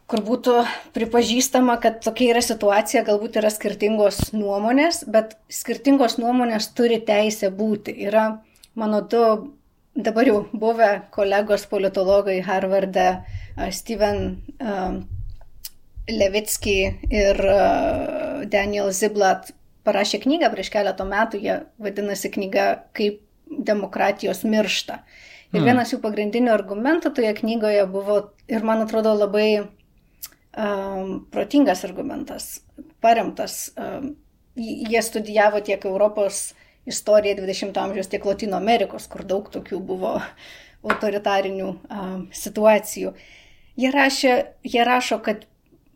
[0.09, 0.55] kur būtų
[0.95, 7.93] pripažįstama, kad tokia yra situacija, galbūt yra skirtingos nuomonės, bet skirtingos nuomonės turi teisę būti.
[8.07, 8.41] Yra
[8.73, 9.21] mano du
[9.93, 13.21] dabar jau buvę kolegos politologai Harvarde,
[13.75, 14.97] Steven uh,
[16.09, 16.79] Levitsky
[17.13, 19.51] ir uh, Daniel Ziblat
[19.87, 25.01] parašė knygą prieš keletą metų, jie vadinasi knyga Kaip demokratijos miršta.
[25.49, 25.65] Ir hmm.
[25.65, 28.19] vienas jų pagrindinių argumentų toje knygoje buvo,
[28.51, 32.59] ir man atrodo labai um, protingas argumentas,
[33.01, 33.71] paremtas.
[33.73, 34.13] Um,
[34.59, 36.51] jie studijavo tiek Europos
[36.89, 40.19] istoriją 20-ojo amžiaus, tiek Latino Amerikos, kur daug tokių buvo
[40.85, 43.13] autoritarinių um, situacijų.
[43.79, 44.33] Jie, rašė,
[44.67, 45.48] jie rašo, kad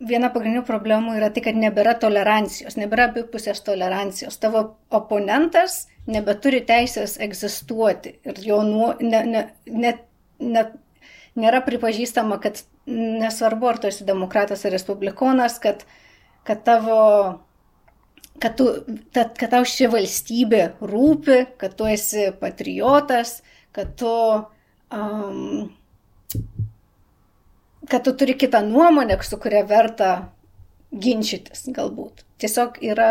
[0.07, 4.37] viena pagrindinių problemų yra tai, kad nebėra tolerancijos, nebėra abipusės tolerancijos.
[4.41, 4.63] Tavo
[4.93, 9.93] oponentas nebeturi teisės egzistuoti ir jo nuo, ne, ne, ne,
[10.43, 10.65] ne,
[11.39, 15.85] nėra pripažįstama, kad nesvarbu, ar tu esi demokratas ar respublikonas, kad,
[16.47, 16.99] kad tavo
[18.41, 18.67] kad, tu,
[19.15, 23.37] kad, kad tau ši valstybė rūpi, kad tu esi patriotas,
[23.75, 24.11] kad tu,
[24.91, 25.69] um,
[27.93, 30.07] kad tu turi kitą nuomonę, su kuria verta
[30.89, 32.23] ginčytis galbūt.
[32.41, 33.09] Tiesiog yra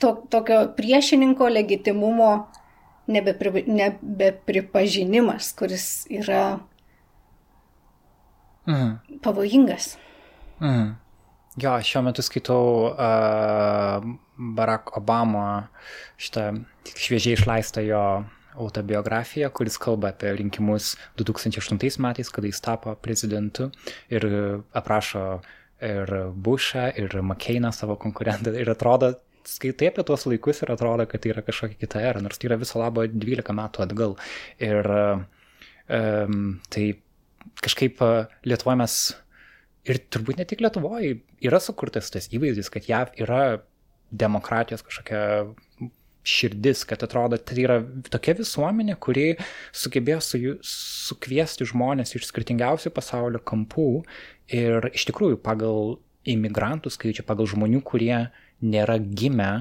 [0.00, 2.30] to, tokio priešininko legitimumo
[3.12, 6.56] nebepri, nebepripažinimas, kuris yra
[8.64, 9.20] mhm.
[9.20, 9.92] pavojingas.
[10.64, 10.96] Mhm.
[11.60, 14.10] Jo, šiuo metu skaitau uh,
[14.56, 15.68] Barack Obama
[16.16, 16.62] šitą
[16.96, 18.04] šviežiai išleistą jo
[18.60, 23.70] autobiografiją, kuris kalba apie rinkimus 2008 metais, kada jis tapo prezidentu
[24.12, 24.26] ir
[24.76, 25.24] aprašo
[25.80, 28.52] ir Bushą, ir McCainą savo konkurentą.
[28.52, 29.14] Ir atrodo,
[29.48, 32.60] skaitai apie tuos laikus ir atrodo, kad tai yra kažkokia kita era, nors tai yra
[32.60, 34.16] viso labo 12 metų atgal.
[34.60, 36.84] Ir um, tai
[37.64, 38.04] kažkaip
[38.44, 39.00] Lietuvoje mes
[39.88, 43.42] ir turbūt ne tik Lietuvoje yra sukurtas tas įvaizdis, kad JAV yra
[44.10, 45.22] demokratijos kažkokia
[46.26, 47.78] širdis, kad atrodo, tai yra
[48.12, 49.32] tokia visuomenė, kuri
[49.76, 53.88] sugebėjo su, sukviesti žmonės iš skirtingiausių pasaulio kampų
[54.52, 58.28] ir iš tikrųjų pagal imigrantų skaičių, pagal žmonių, kurie
[58.60, 59.52] nėra gimę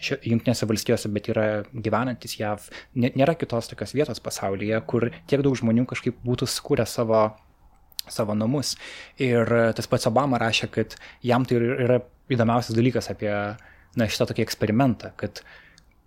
[0.00, 5.84] Junktinėse valstijose, bet yra gyvenantis JAV, nėra kitos tokios vietos pasaulyje, kur tiek daug žmonių
[5.90, 7.26] kažkaip būtų skūrę savo
[8.08, 8.74] savo namus.
[9.20, 9.44] Ir
[9.76, 12.00] tas pats Obama rašė, kad jam tai yra
[12.32, 15.42] įdomiausias dalykas apie na, šitą tokį eksperimentą, kad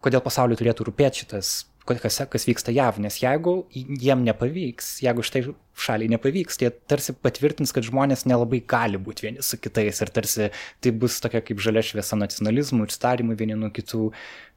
[0.04, 1.52] kodėl pasauliu turėtų rūpėti šitas,
[1.88, 5.44] kas, kas vyksta JAV, nes jeigu jiem nepavyks, jeigu šitai
[5.86, 10.50] šaliai nepavyks, tai tarsi patvirtins, kad žmonės nelabai gali būti vieni su kitais ir tarsi
[10.84, 14.10] tai bus tokia kaip žalia šviesa nacionalizmų ir starimų vieni nuo kitų.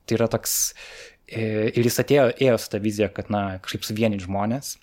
[0.07, 0.53] Tai yra toks,
[1.27, 4.77] e, ir jis atėjo, ėjo su tą viziją, kad, na, kažkaip suvienyti žmonės.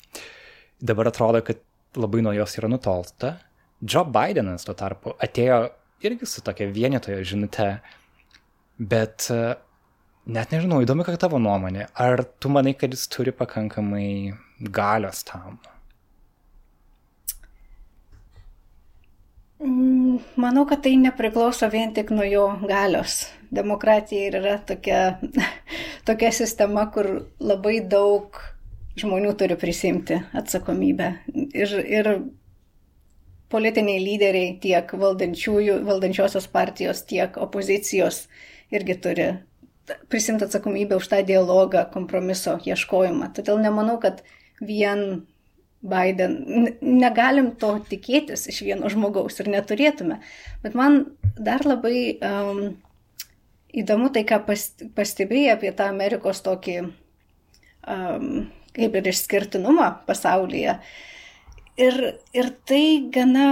[0.84, 1.62] Dabar atrodo, kad
[1.96, 3.38] labai nuo jos yra nutolsta.
[3.80, 5.62] Joe Bidenas tuo tarpu atėjo
[6.04, 7.70] irgi su tokia vienitojo žinute,
[8.80, 9.30] bet
[10.26, 11.88] net nežinau, įdomi, kokia tavo nuomonė.
[12.00, 15.60] Ar tu manai, kad jis turi pakankamai galios tam?
[19.64, 23.28] Mm, manau, kad tai nepriklauso vien tik nuo jo galios.
[23.54, 25.20] Demokratija yra tokia,
[26.08, 27.10] tokia sistema, kur
[27.40, 28.40] labai daug
[29.00, 31.10] žmonių turi prisimti atsakomybę.
[31.56, 32.12] Ir, ir
[33.54, 38.28] politiniai lyderiai tiek valdančiosios partijos, tiek opozicijos
[38.74, 39.28] irgi turi
[40.12, 43.34] prisimti atsakomybę už tą dialogą, kompromiso ieškojimą.
[43.36, 44.24] Todėl nemanau, kad
[44.62, 45.24] vien
[45.84, 46.38] Biden,
[46.80, 50.22] negalim to tikėtis iš vieno žmogaus ir neturėtume.
[50.64, 51.02] Bet man
[51.36, 52.62] dar labai um,
[53.76, 54.40] įdomu tai, ką
[54.96, 60.78] pastebėjai apie tą Amerikos tokį um, kaip ir išskirtinumą pasaulyje.
[61.84, 62.00] Ir,
[62.32, 63.50] ir tai gana,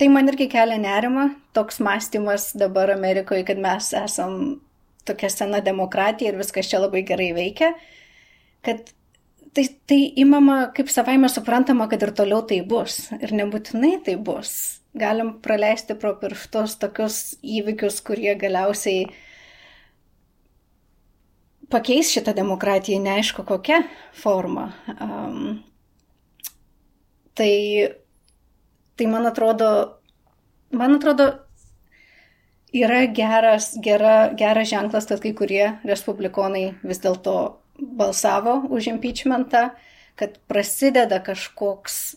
[0.00, 4.62] tai man irgi kelia nerima, toks mąstymas dabar Amerikoje, kad mes esam
[5.08, 7.72] tokia sena demokratija ir viskas čia labai gerai veikia,
[8.66, 8.90] kad
[9.54, 13.08] tai, tai imama kaip savaime suprantama, kad ir toliau tai bus.
[13.20, 14.52] Ir nebūtinai tai bus.
[14.98, 19.08] Galim praleisti pro pirštus tokius įvykius, kurie galiausiai
[21.70, 23.82] pakeis šitą demokratiją, neaišku kokia
[24.16, 24.70] forma.
[24.96, 25.58] Um,
[27.36, 27.52] tai,
[28.96, 29.68] tai man atrodo,
[30.72, 31.28] man atrodo,
[32.74, 37.34] yra geras, gera, geras ženklas, kad kai kurie respublikonai vis dėlto
[37.78, 39.70] balsavo už impeachmentą,
[40.18, 42.16] kad prasideda kažkoks,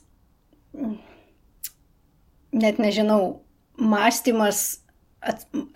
[2.52, 3.42] net nežinau,
[3.78, 4.82] mąstymas,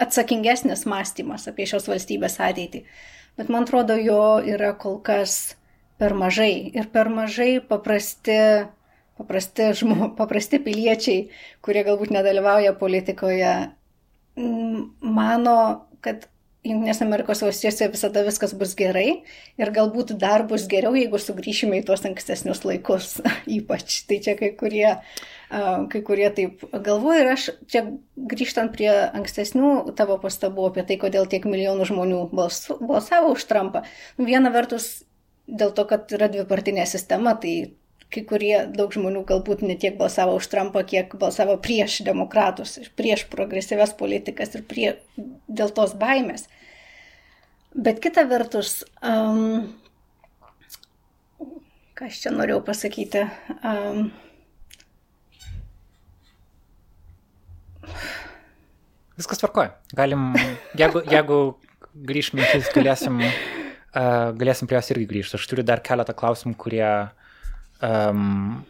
[0.01, 2.85] atsakingesnis mąstymas apie šios valstybės ateitį
[3.37, 5.55] bet man atrodo, jo yra kol kas
[5.99, 6.71] per mažai.
[6.75, 8.37] Ir per mažai paprasti,
[9.19, 11.27] paprasti, žmo, paprasti piliečiai,
[11.65, 13.53] kurie galbūt nedalyvauja politikoje,
[14.35, 15.57] mano,
[16.05, 16.27] kad
[16.65, 19.21] Junktinės Amerikos valstijose visada viskas bus gerai
[19.61, 23.19] ir galbūt dar bus geriau, jeigu sugrįšime į tuos ankstesnius laikus
[23.59, 23.99] ypač.
[24.09, 24.95] Tai čia kai kurie
[25.91, 27.83] kai kurie taip galvoja ir aš čia
[28.17, 33.83] grįžtant prie ankstesnių tavo pastabų apie tai, kodėl tiek milijonų žmonių balsavo už Trumpą.
[34.17, 35.05] Viena vertus
[35.45, 37.75] dėl to, kad yra dvipartinė sistema, tai
[38.15, 43.25] kai kurie daug žmonių galbūt ne tiek balsavo už Trumpą, kiek balsavo prieš demokratus, prieš
[43.31, 44.93] progresyves politikas ir prie,
[45.51, 46.47] dėl tos baimės.
[47.75, 49.73] Bet kita vertus, um,
[51.99, 53.25] ką aš čia norėjau pasakyti,
[53.59, 54.07] um,
[59.15, 59.71] Viskas tvarkoja.
[59.95, 60.33] Galim,
[60.75, 61.35] jeigu, jeigu
[62.07, 65.37] grįž mintis, galėsim, uh, galėsim prie jos irgi grįžti.
[65.37, 66.89] Aš turiu dar keletą klausimų, kurie
[67.83, 68.63] um,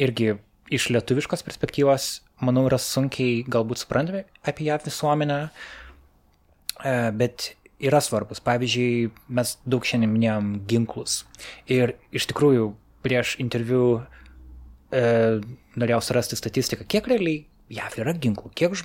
[0.00, 0.34] irgi
[0.74, 2.08] iš lietuviškos perspektyvos,
[2.44, 7.52] manau, yra sunkiai galbūt suprantami apie ją visuomenę, uh, bet
[7.84, 8.42] yra svarbus.
[8.44, 11.22] Pavyzdžiui, mes daug šiandien minėjom ginklus.
[11.70, 12.70] Ir iš tikrųjų,
[13.04, 15.42] prieš interviu uh,
[15.78, 18.76] norėjau surasti statistiką, kiek realiai JAV yra ginklų, kiek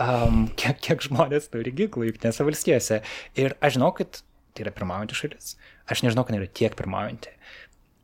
[0.00, 3.00] um, kiek, kiek žmonės turi ginklų Junktinėse valstijose.
[3.40, 4.22] Ir aš žinau, kad
[4.54, 5.54] tai yra pirmaujanti šalis.
[5.90, 7.34] Aš nežinau, kad yra tiek pirmaujanti.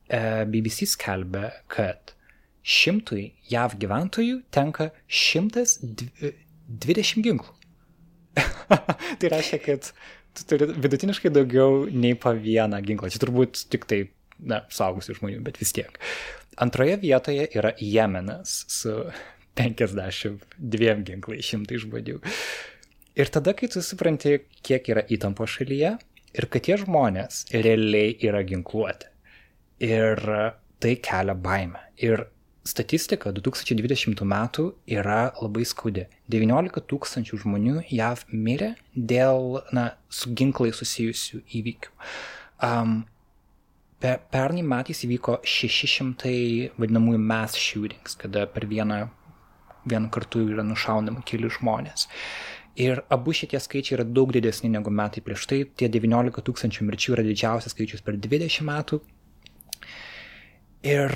[0.07, 2.13] Uh, BBC skelbia, kad
[2.67, 7.53] šimtui JAV gyventojų tenka 120 ginklų.
[9.19, 9.81] tai reiškia, kad
[10.37, 13.09] tu turi vidutiniškai daugiau nei po vieną ginklą.
[13.13, 13.99] Čia turbūt tik tai,
[14.39, 15.91] na, saugusių žmonių, bet vis tiek.
[16.61, 18.93] Antroje vietoje yra Jemenas su
[19.57, 22.19] 52 ginklai, šimtai žmonių.
[23.17, 25.95] Ir tada, kai tu supranti, kiek yra įtampo šalyje
[26.37, 29.09] ir kad tie žmonės realiai yra ginkluoti.
[29.83, 30.21] Ir
[30.79, 31.81] tai kelia baimę.
[32.01, 32.27] Ir
[32.67, 36.07] statistika 2020 metų yra labai skaudi.
[36.33, 41.93] 19 tūkstančių žmonių JAV mirė dėl na, su ginklai susijusių įvykių.
[42.67, 42.99] Um,
[44.01, 49.05] per, pernai metais įvyko 600 vadinamųjų mass shootings, kada per vieną
[49.87, 52.07] vienu kartu yra nušaunama keli žmonės.
[52.77, 55.63] Ir abu šitie skaičiai yra daug didesni negu metai prieš tai.
[55.65, 58.99] Tie 19 tūkstančių mirčių yra didžiausias skaičius per 20 metų.
[60.87, 61.11] Ir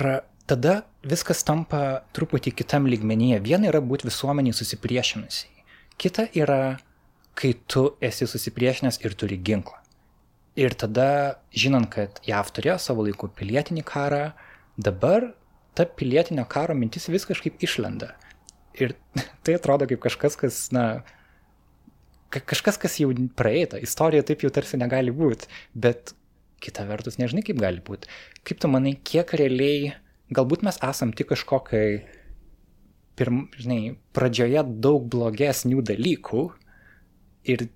[0.50, 3.40] tada viskas tampa truputį kitam lygmenyje.
[3.44, 5.64] Viena yra būti visuomeniai susipriešinusiai.
[6.00, 6.76] Kita yra,
[7.38, 9.78] kai tu esi susipriešinęs ir turi ginklą.
[10.60, 14.24] Ir tada, žinant, kad JAV turėjo savo laiku pilietinį karą,
[14.76, 15.30] dabar
[15.72, 18.12] ta pilietinio karo mintis vis kažkaip išlenda.
[18.76, 18.96] Ir
[19.44, 20.86] tai atrodo kaip kažkas, kas, na,
[22.32, 23.80] kažkas, kas jau praeita.
[23.80, 26.12] Istorija taip jau tarsi negali būti, bet
[26.62, 28.10] kita vertus nežinai, kaip gali būti.
[28.46, 29.94] Kaip tu manai, kiek realiai,
[30.34, 32.02] galbūt mes esam tik kažkokiai,
[33.18, 36.44] pirm, žinai, pradžioje daug blogesnių dalykų
[37.52, 37.66] ir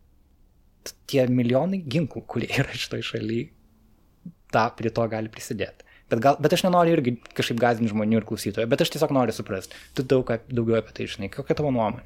[1.11, 3.51] tie milijonai ginklų, kurie yra šitoj šalyje,
[4.55, 5.85] tą prie to gali prisidėti.
[6.07, 9.35] Bet, gal, bet aš nenoriu irgi kažkaip gazdinti žmonių ir klausytojų, bet aš tiesiog noriu
[9.35, 9.75] suprasti.
[9.99, 11.31] Tu daug daugiau apie tai žinai.
[11.35, 12.05] Kokia tavo nuomonė?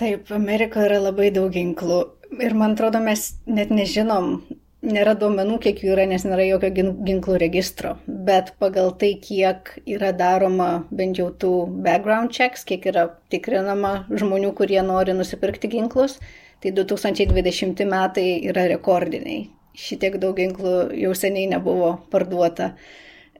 [0.00, 1.98] Taip, Amerikoje yra labai daug ginklų
[2.38, 4.40] ir man atrodo, mes net nežinom,
[4.86, 10.14] nėra duomenų, kiek jų yra, nes nėra jokio ginklų registro, bet pagal tai, kiek yra
[10.16, 16.18] daroma bent jau tų background checks, kiek yra tikrinama žmonių, kurie nori nusipirkti ginklus,
[16.64, 22.72] tai 2020 metai yra rekordiniai šitiek daug ginklų jau seniai nebuvo parduota.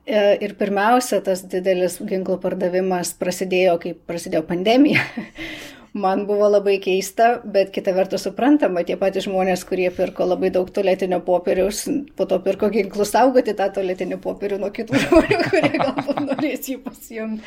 [0.05, 5.03] E, ir pirmiausia, tas didelis ginklų pardavimas prasidėjo, kai prasidėjo pandemija.
[5.91, 10.69] Man buvo labai keista, bet kita vertus suprantama, tie patys žmonės, kurie pirko labai daug
[10.71, 11.81] tualetinio popieriaus,
[12.15, 16.77] po to pirko ginklus saugoti tą tualetinį popierių nuo kitų žmonių, kurie galbūt norės jį
[16.85, 17.43] pasijungti.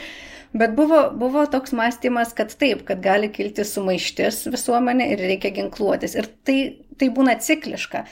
[0.55, 6.15] Bet buvo, buvo toks mąstymas, kad taip, kad gali kilti sumaištis visuomenė ir reikia ginkluotis.
[6.15, 6.59] Ir tai,
[7.01, 8.05] tai būna cikliška.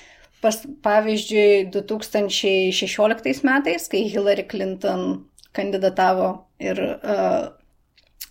[0.43, 7.53] Pas, pavyzdžiui, 2016 metais, kai Hillary Clinton kandidatavo ir uh,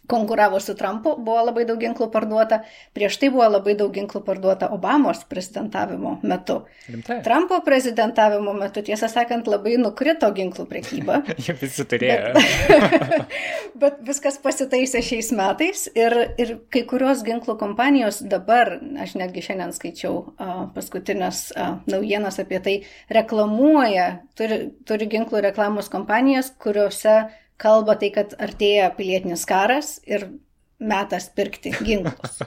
[0.07, 2.61] konkuravo su Trumpu, buvo labai daug ginklų parduota,
[2.95, 6.61] prieš tai buvo labai daug ginklų parduota Obamos prezidentavimo metu.
[6.89, 7.19] Rimtai.
[7.25, 11.21] Trumpo prezidentavimo metu, tiesą sakant, labai nukrito ginklų prekyba.
[11.45, 12.33] Jie visi turėjo.
[12.35, 13.21] Bet,
[13.83, 19.75] bet viskas pasitaisė šiais metais ir, ir kai kurios ginklų kompanijos dabar, aš netgi šiandien
[19.75, 22.75] skaičiau uh, paskutinės uh, naujienas apie tai,
[23.13, 24.09] reklamuoja,
[24.39, 27.21] turi, turi ginklų reklamos kompanijas, kuriuose
[27.61, 30.27] kalba tai, kad artėja pilietinis karas ir
[30.81, 32.41] metas pirkti ginklus.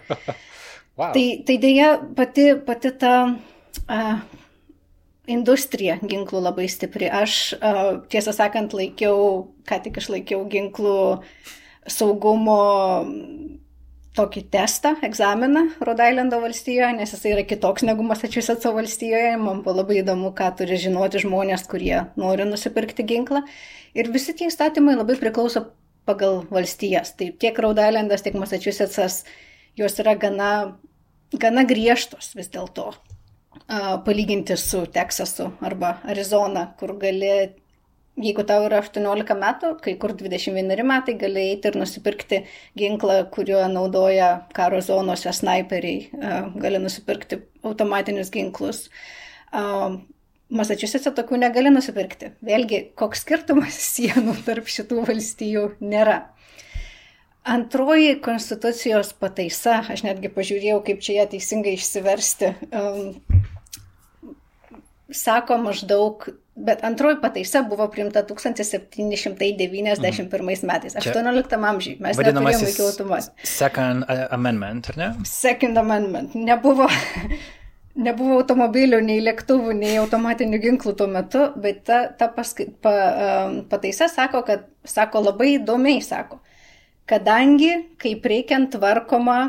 [0.98, 1.12] wow.
[1.14, 4.16] Tai, tai dėja pati, pati ta uh,
[5.30, 7.08] industrija ginklų labai stipri.
[7.08, 10.98] Aš uh, tiesą sakant laikiau, ką tik išlaikiau ginklų
[11.90, 12.60] saugumo
[14.14, 19.34] tokį testą, egzaminą Rodailendo valstijoje, nes jisai yra kitoks negu Massachusetts valstijoje.
[19.40, 23.42] Man buvo labai įdomu, ką turi žinoti žmonės, kurie nori nusipirkti ginklą.
[23.98, 25.66] Ir visi tie įstatymai labai priklauso
[26.06, 27.14] pagal valstijas.
[27.18, 29.24] Tai tiek Rodailendas, tiek Massachusettsas,
[29.78, 30.52] jos yra gana,
[31.34, 32.92] gana griežtos vis dėlto.
[34.06, 37.54] Palyginti su Teksasu arba Arizona, kur gali
[38.20, 42.42] jeigu tau yra 18 metų, kai kur 21 metai, gali eiti ir nusipirkti
[42.78, 46.10] ginklą, kuriuo naudoja karo zonose snaiperiai,
[46.60, 48.84] gali nusipirkti automatinius ginklus.
[50.54, 52.34] Masačiusėse tokių negali nusipirkti.
[52.44, 56.20] Vėlgi, koks skirtumas sienų tarp šitų valstijų nėra.
[57.44, 64.30] Antroji konstitucijos pataisa, aš netgi pažiūrėjau, kaip čia ją teisingai išsiversti, um,
[65.12, 66.24] sako maždaug
[66.54, 70.66] Bet antroji pataisa buvo priimta 1791 mhm.
[70.66, 71.96] metais, 18 amžiai.
[71.98, 73.32] Mes neturėjome jokių automatų.
[73.42, 75.08] Second Amendment, ar ne?
[75.26, 76.36] Second Amendment.
[76.38, 76.86] Nebuvo,
[78.06, 82.94] nebuvo automobilių, nei lėktuvų, nei automatinių ginklų tuo metu, bet ta, ta paska, pa,
[83.70, 86.38] pataisa sako, kad, sako labai įdomiai, sako,
[87.10, 89.40] kadangi kaip reikiant tvarkoma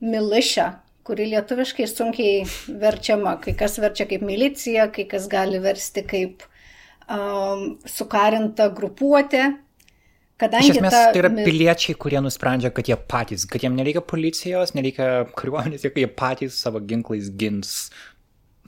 [0.00, 2.42] militia, kuri lietuviškai sunkiai
[2.82, 3.36] verčiama.
[3.42, 6.44] Kai kas verčia kaip milicija, kai kas gali versti kaip
[7.06, 9.46] um, sukarinta grupuotė.
[10.36, 11.14] Kadangi Iš esmės, ta...
[11.14, 16.10] tai yra piliečiai, kurie nusprendžia, kad jie patys, kad jiems nereikia policijos, nereikia kariuomenės, jie
[16.12, 17.86] patys savo ginklais gins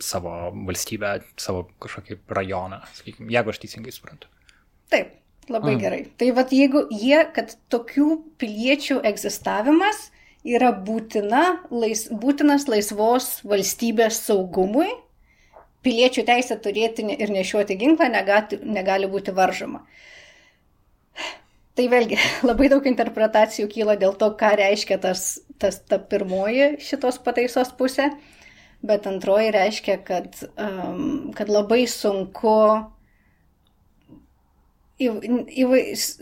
[0.01, 4.31] savo valstybę, savo kažkokį rajoną, sakykime, jeigu aš teisingai suprantu.
[4.93, 5.11] Taip,
[5.51, 5.81] labai mm.
[5.83, 6.01] gerai.
[6.21, 8.09] Tai vad jeigu jie, kad tokių
[8.41, 10.07] piliečių egzistavimas
[10.47, 14.89] yra būtina, lais, būtinas laisvos valstybės saugumui,
[15.87, 19.85] piliečių teisė turėti ir nešiuoti ginklą negali, negali būti varžoma.
[21.79, 22.19] Tai vėlgi
[22.49, 28.11] labai daug interpretacijų kyla dėl to, ką reiškia tas, tas ta pirmoji šitos pataisos pusė,
[28.83, 32.55] bet antroji reiškia, kad, um, kad labai sunku,
[35.03, 35.11] į,
[35.51, 35.67] į,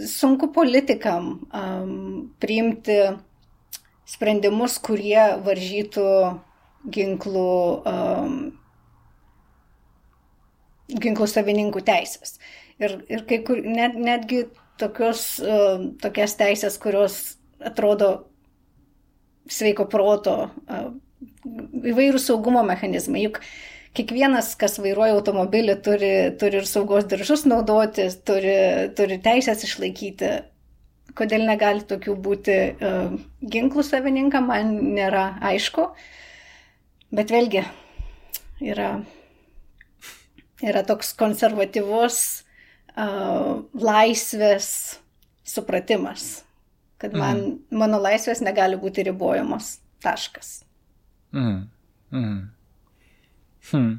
[0.08, 1.96] sunku politikam um,
[2.40, 3.00] priimti
[4.06, 6.10] sprendimus, kurie varžytų
[6.94, 7.56] ginklų,
[7.90, 8.36] um,
[10.92, 12.38] ginklų savininkų teisės.
[12.78, 14.44] Ir, ir kai kur net, netgi
[14.80, 18.28] tokios, uh, tokias teisės, kurios atrodo
[19.50, 20.36] sveiko proto,
[20.68, 20.92] uh,
[21.82, 23.24] įvairių saugumo mechanizmai.
[23.26, 23.40] Juk
[23.96, 28.58] kiekvienas, kas vairuoja automobilį, turi, turi ir saugos diržus naudoti, turi,
[28.98, 30.36] turi teisės išlaikyti
[31.16, 35.88] kodėl negali tokių būti uh, ginklų savininkam, man nėra aišku.
[37.16, 37.62] Bet vėlgi
[38.66, 38.90] yra,
[40.64, 42.18] yra toks konservatyvus
[42.96, 44.68] uh, laisvės
[45.46, 46.44] supratimas,
[47.00, 47.78] kad man, mm.
[47.78, 49.78] mano laisvės negali būti ribojamos.
[50.04, 50.60] Taškas.
[51.32, 51.62] Mm.
[52.12, 52.42] Mm.
[53.70, 53.94] Hmm.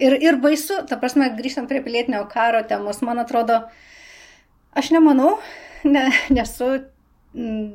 [0.00, 3.60] Ir, ir baisu, ta prasme, grįžtant prie pilietinio karo temos, man atrodo,
[4.76, 5.36] aš nemanau,
[5.84, 6.72] ne, nesu
[7.34, 7.72] m,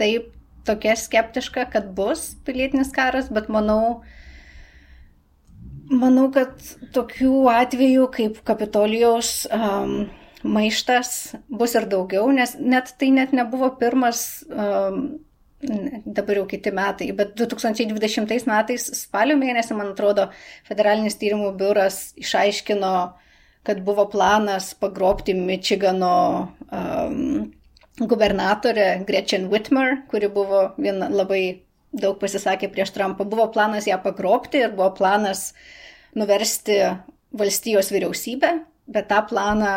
[0.00, 0.30] taip
[0.68, 4.02] tokia skeptiška, kad bus pilietinis karas, bet manau,
[5.90, 6.56] manau, kad
[6.94, 10.04] tokių atvejų kaip Kapitolijaus um,
[10.42, 15.18] maištas bus ir daugiau, nes net tai net nebuvo pirmas, um,
[15.60, 20.30] dabar jau kiti metai, bet 2020 metais spalio mėnesį, man atrodo,
[20.68, 22.94] federalinis tyrimų biuras išaiškino,
[23.62, 27.50] kad buvo planas pagrobti Mičigano um,
[28.00, 33.26] gubernatorę Gretchen Whitmer, kuri buvo viena labai daug pasisakė prieš Trumpą.
[33.28, 35.50] Buvo planas ją pagrobti ir buvo planas
[36.16, 36.78] nuversti
[37.36, 38.54] valstijos vyriausybę,
[38.90, 39.74] bet tą planą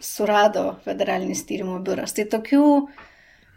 [0.00, 2.14] surado federalinis tyrimų biuras.
[2.16, 2.64] Tai tokių,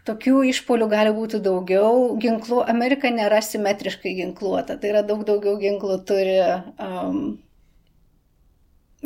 [0.08, 2.14] tokių išpolių gali būti daugiau.
[2.20, 7.36] Ginklų Amerika nėra simetriškai ginkluota, tai yra daug daugiau ginklų turi um,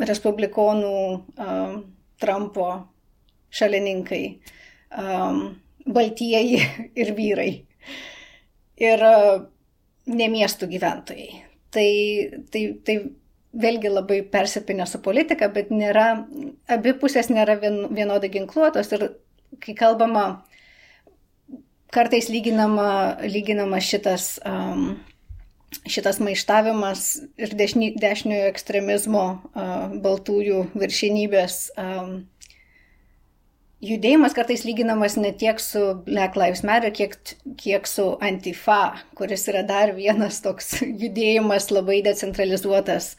[0.07, 1.77] respublikonų um,
[2.19, 2.67] Trumpo
[3.55, 4.23] šalininkai,
[4.99, 5.41] um,
[5.87, 6.59] baltieji
[7.01, 7.51] ir vyrai.
[8.79, 9.39] Ir uh,
[10.09, 11.29] ne miestų gyventojai.
[11.69, 11.89] Tai,
[12.51, 12.95] tai, tai
[13.53, 16.25] vėlgi labai persipinę su politika, bet nėra,
[16.69, 18.91] abi pusės nėra vien, vienodai ginkluotos.
[18.95, 19.05] Ir
[19.61, 20.25] kai kalbama,
[21.93, 24.99] kartais lyginama, lyginama šitas um,
[25.89, 27.05] šitas maištavimas
[27.37, 31.61] ir dešini, dešiniojo ekstremizmo uh, baltųjų viršinybės
[33.83, 37.15] judėjimas kartais lyginamas ne tiek su Black Lives Matter, kiek,
[37.59, 43.15] kiek su Antifa, kuris yra dar vienas toks judėjimas labai decentralizuotas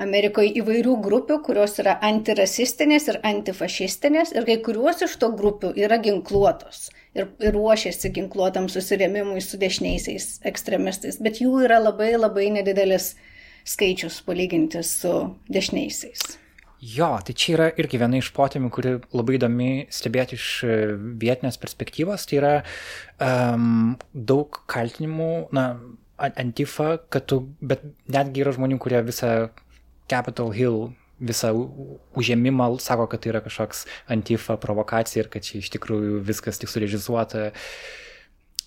[0.00, 6.00] Amerikoje įvairių grupių, kurios yra antirasistinės ir antifašistinės ir kai kuriuos iš to grupių yra
[6.02, 13.14] ginkluotos ir, ir ruošiasi ginkluotam susirėmimui su dešiniaisiais ekstremistais, bet jų yra labai labai nedidelis
[13.68, 15.14] skaičius palyginti su
[15.52, 16.38] dešiniaisiais.
[16.80, 20.76] Jo, tai čia yra irgi viena iš potėmių, kuri labai įdomi stebėti iš e,
[21.20, 22.24] vietinės perspektyvos.
[22.24, 22.52] Tai yra
[23.20, 25.66] um, daug kaltinimų, na,
[26.16, 29.50] antifa, kad tu, bet netgi yra žmonių, kurie visą
[30.10, 30.90] Capitol Hill
[31.20, 31.52] visą
[32.16, 36.72] užėmimą, sako, kad tai yra kažkoks antifa provokacija ir kad čia iš tikrųjų viskas tik
[36.72, 37.50] surežizuota.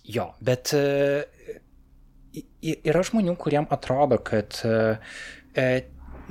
[0.03, 1.25] Jo, bet e,
[2.61, 5.71] yra žmonių, kuriem atrodo, kad e,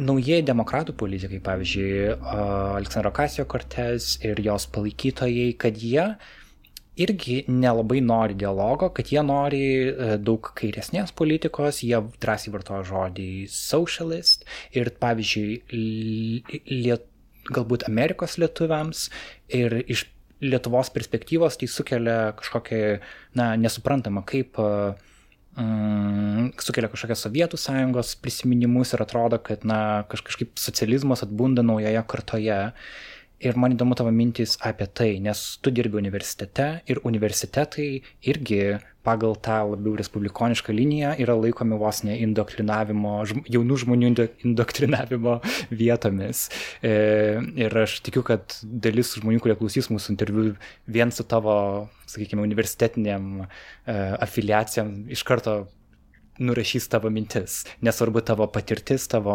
[0.03, 2.15] naujieji demokratų politikai, pavyzdžiui,
[2.79, 6.07] Aleksandro Kasijo Kortez ir jos palaikytojai, kad jie
[7.01, 13.29] irgi nelabai nori dialogo, kad jie nori e, daug kairesnės politikos, jie drąsiai vartoja žodį
[13.53, 14.45] socialist
[14.77, 15.55] ir, pavyzdžiui,
[16.69, 17.09] liet,
[17.53, 19.09] galbūt Amerikos lietuviams
[19.53, 20.09] ir iš
[20.43, 22.79] Lietuvos perspektyvos tai sukelia kažkokią,
[23.39, 24.97] na, nesuprantamą, kaip uh,
[26.59, 32.59] sukelia kažkokią Sovietų sąjungos prisiminimus ir atrodo, kad na, kažkaip socializmas atbunda naujoje kartoje.
[33.43, 37.89] Ir man įdomu tavo mintis apie tai, nes tu dirbi universitete ir universitetai
[38.31, 38.63] irgi
[39.03, 43.17] pagal tą labiau respublikonišką liniją yra laikomi vos ne indoktrinavimo,
[43.51, 44.11] jaunų žmonių
[44.47, 45.39] indoktrinavimo
[45.83, 46.45] vietomis.
[46.87, 46.95] E,
[47.65, 50.49] ir aš tikiu, kad dalis žmonių, kurie klausys mūsų interviu,
[50.87, 51.57] vien su tavo,
[52.07, 53.49] sakykime, universitetiniam e,
[54.23, 55.65] afiliacijam iš karto
[56.41, 59.35] nurašys tavo mintis, nesvarbu tavo patirtis, tavo,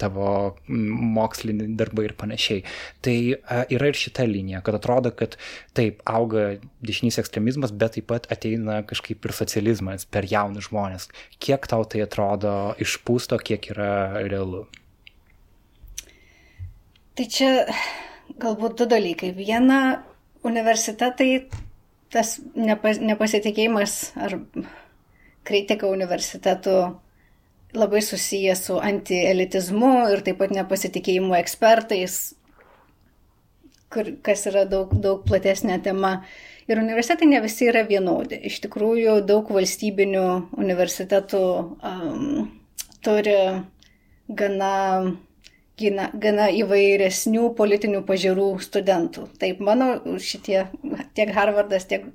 [0.00, 0.28] tavo
[0.68, 2.64] mokslinį darbą ir panašiai.
[3.04, 3.16] Tai
[3.72, 5.38] yra ir šita linija, kad atrodo, kad
[5.76, 11.08] taip auga dešinys ekstremizmas, bet taip pat ateina kažkaip ir socializmas per jaunus žmonės.
[11.42, 14.66] Kiek tau tai atrodo išpūsto, kiek yra realu?
[17.16, 17.52] Tai čia
[18.36, 19.32] galbūt du dalykai.
[19.36, 20.02] Viena,
[20.44, 21.46] universitetai
[22.12, 24.36] tas nepas, nepasitikėjimas ar
[25.46, 26.76] kritika universitetų
[27.76, 32.18] labai susijęs su antielitizmu ir taip pat nepasitikėjimu ekspertais,
[33.92, 36.20] kur, kas yra daug, daug platesnė tema.
[36.66, 38.38] Ir universitetai ne visi yra vienodi.
[38.48, 40.26] Iš tikrųjų, daug valstybinių
[40.58, 42.48] universitetų um,
[43.06, 43.36] turi
[44.26, 44.72] gana,
[45.78, 49.28] gana, gana įvairesnių politinių pažiūrų studentų.
[49.38, 50.64] Taip, mano šitie
[51.14, 52.08] tiek Harvardas, tiek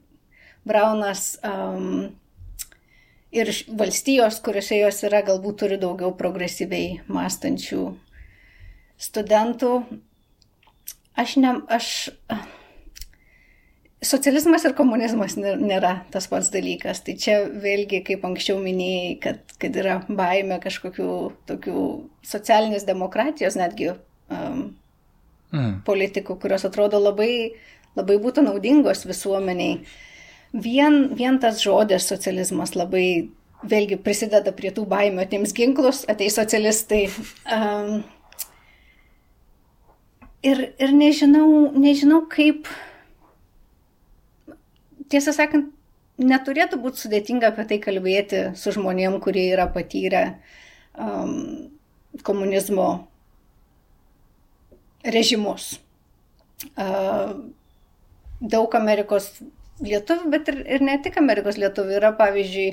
[0.67, 2.11] Braunas um,
[3.31, 7.83] ir valstijos, kuriuose jos yra, galbūt turi daugiau progresyviai mąstančių
[9.01, 9.75] studentų.
[11.19, 11.87] Aš ne, aš.
[14.01, 17.03] Socializmas ir komunizmas nėra tas pats dalykas.
[17.05, 21.09] Tai čia vėlgi, kaip anksčiau minėjai, kad, kad yra baime kažkokių
[21.51, 21.83] tokių
[22.25, 24.71] socialinės demokratijos netgi um,
[25.53, 25.75] mm.
[25.85, 27.59] politikų, kurios atrodo labai,
[27.93, 29.77] labai būtų naudingos visuomeniai.
[29.77, 30.10] Uh,
[30.53, 33.31] vien, vien tas žodis socializmas labai
[33.61, 37.03] vėlgi prisideda prie tų baimių, atims ginklus, ateis socialistai.
[37.45, 38.01] Um,
[40.43, 42.69] ir, ir nežinau, nežinau kaip,
[45.13, 45.69] tiesą sakant,
[46.21, 50.25] neturėtų būti sudėtinga apie tai kalbėti su žmonėm, kurie yra patyrę
[50.97, 51.71] um,
[52.25, 52.89] komunizmo
[55.05, 55.79] režimus.
[56.77, 57.37] Uh,
[58.41, 59.31] daug Amerikos
[59.85, 61.97] lietuvių, bet ir, ir ne tik Amerikos lietuvių.
[61.99, 62.67] Yra, pavyzdžiui,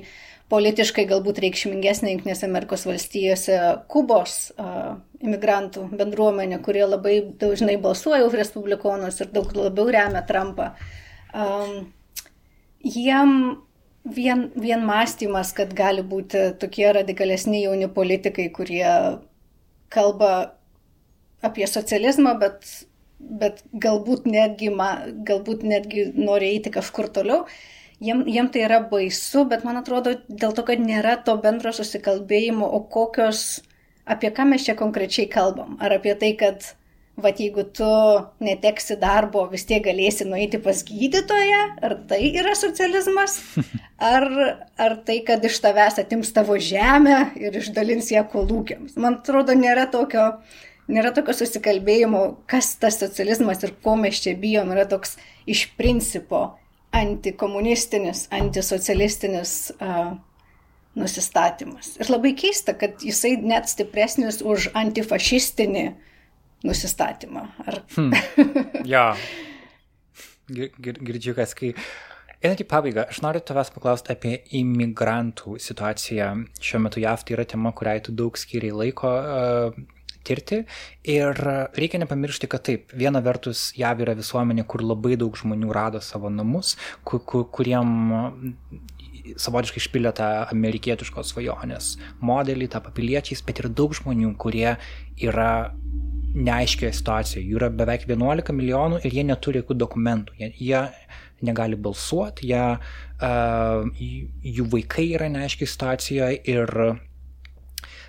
[0.52, 3.58] politiškai galbūt reikšmingesnė Junktinėse Amerikos valstijose
[3.92, 10.72] Kubos uh, imigrantų bendruomenė, kurie labai dažnai balsuoja už respublikonus ir daug labiau remia Trumpą.
[11.36, 11.90] Um,
[12.80, 13.32] jiem
[14.04, 18.88] vien, vien mąstymas, kad gali būti tokie radikalesni jauni politikai, kurie
[19.92, 20.32] kalba
[21.44, 22.87] apie socializmą, bet
[23.18, 24.92] bet galbūt netgi, ma,
[25.26, 27.44] galbūt netgi nori eiti kažkur toliau.
[27.98, 32.66] Jiem, jiem tai yra baisu, bet man atrodo dėl to, kad nėra to bendro susikalbėjimo,
[32.66, 33.64] o kokios,
[34.06, 35.74] apie ką mes čia konkrečiai kalbam.
[35.82, 36.68] Ar apie tai, kad,
[37.18, 37.88] va, jeigu tu
[38.44, 43.40] neteksi darbo, vis tiek galėsi nueiti pas gydytoją, ar tai yra socializmas,
[44.14, 44.30] ar,
[44.78, 48.94] ar tai, kad iš tavęs atims tavo žemę ir išdalins ją kolūkiams.
[48.94, 50.36] Man atrodo, nėra tokio
[50.88, 55.16] nėra tokio susikalbėjimo, kas tas socializmas ir ko mes čia bijom, yra toks
[55.48, 56.58] iš principo
[56.96, 60.14] antikomunistinis, antisocialistinis uh,
[60.98, 61.94] nusistatymas.
[62.00, 65.86] Ir labai keista, kad jisai net stipresnis už antifašistinį
[66.66, 67.46] nusistatymą.
[67.66, 67.82] Ar...
[67.96, 68.12] hmm.
[68.94, 69.12] Ja.
[70.48, 71.74] Girdžiu, kas kai.
[72.38, 76.28] Einant į pabaigą, aš noriu tavęs paklausti apie imigrantų situaciją.
[76.62, 79.10] Šiuo metu JAV tai yra tema, kuriai tu daug skiriai laiko.
[79.10, 79.97] Uh,
[80.28, 80.60] tirti.
[81.08, 81.40] Ir
[81.78, 86.30] reikia nepamiršti, kad taip, viena vertus JAV yra visuomenė, kur labai daug žmonių rado savo
[86.32, 86.76] namus,
[87.08, 87.96] kur, kur, kuriem
[89.36, 94.76] savotiškai išpildė tą amerikietiškos svajonės modelį, tą papiliečiais, bet yra daug žmonių, kurie
[95.20, 95.50] yra
[96.34, 97.46] neaiškioje situacijoje.
[97.48, 100.36] Jų yra beveik 11 milijonų ir jie neturi jokių dokumentų.
[100.40, 100.82] Jie, jie
[101.44, 104.06] negali balsuoti, jie, uh,
[104.58, 106.74] jų vaikai yra neaiškiai situacijoje ir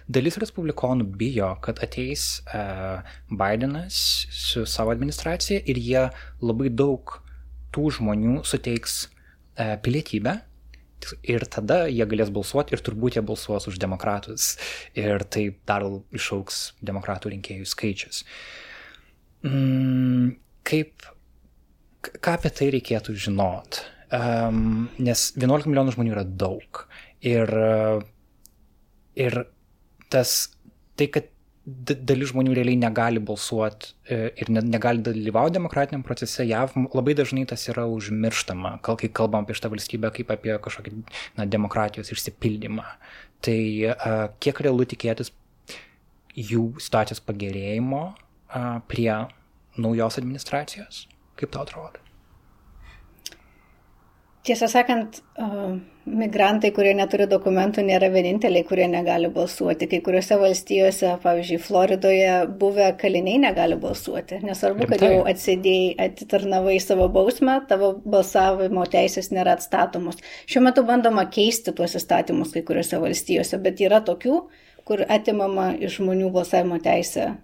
[0.10, 4.00] dalis respublikonų bijo, kad ateis uh, Bidenas
[4.34, 6.06] su savo administracija ir jie
[6.42, 7.20] labai daug
[7.76, 10.40] tų žmonių suteiks uh, pilietybę.
[11.24, 14.58] Ir tada jie galės balsuoti ir turbūt jie balsuos už demokratus.
[15.00, 18.26] Ir taip dar išauks demokratų rinkėjų skaičius.
[19.48, 20.34] Mm,
[20.68, 21.06] kaip,
[22.04, 23.80] ką apie tai reikėtų žinot?
[24.12, 26.84] Um, nes 11 milijonų žmonių yra daug.
[27.24, 27.54] Ir,
[29.16, 29.40] ir
[30.14, 30.50] tas,
[31.00, 31.30] tai, kad
[31.70, 37.68] dalis žmonių realiai negali balsuoti e, ir negali dalyvauti demokratiniam procese, JAV labai dažnai tas
[37.70, 40.96] yra užmirštama, kai kalbam apie šitą valstybę kaip apie kažkokį
[41.38, 42.88] na, demokratijos išsipildymą.
[43.46, 43.60] Tai
[44.44, 45.30] kiek realu tikėtis
[46.36, 48.04] jų situacijos pagerėjimo
[48.92, 49.14] prie
[49.80, 51.06] naujos administracijos?
[51.40, 52.09] Kaip tau atrodo?
[54.50, 55.20] Tiesą sakant,
[56.10, 59.86] migrantai, kurie neturi dokumentų, nėra vieninteliai, kurie negali balsuoti.
[59.92, 62.32] Kai kuriuose valstijose, pavyzdžiui, Floridoje,
[62.62, 64.40] buvę kaliniai negali balsuoti.
[64.48, 70.18] Nesvarbu, kad jau atsėdėjai, atitarnavai savo bausmę, tavo balsavimo teisės nėra atstatomos.
[70.50, 74.40] Šiuo metu bandoma keisti tuos įstatymus kai kuriuose valstijose, bet yra tokių,
[74.90, 77.36] kur atimama iš žmonių balsavimo teisė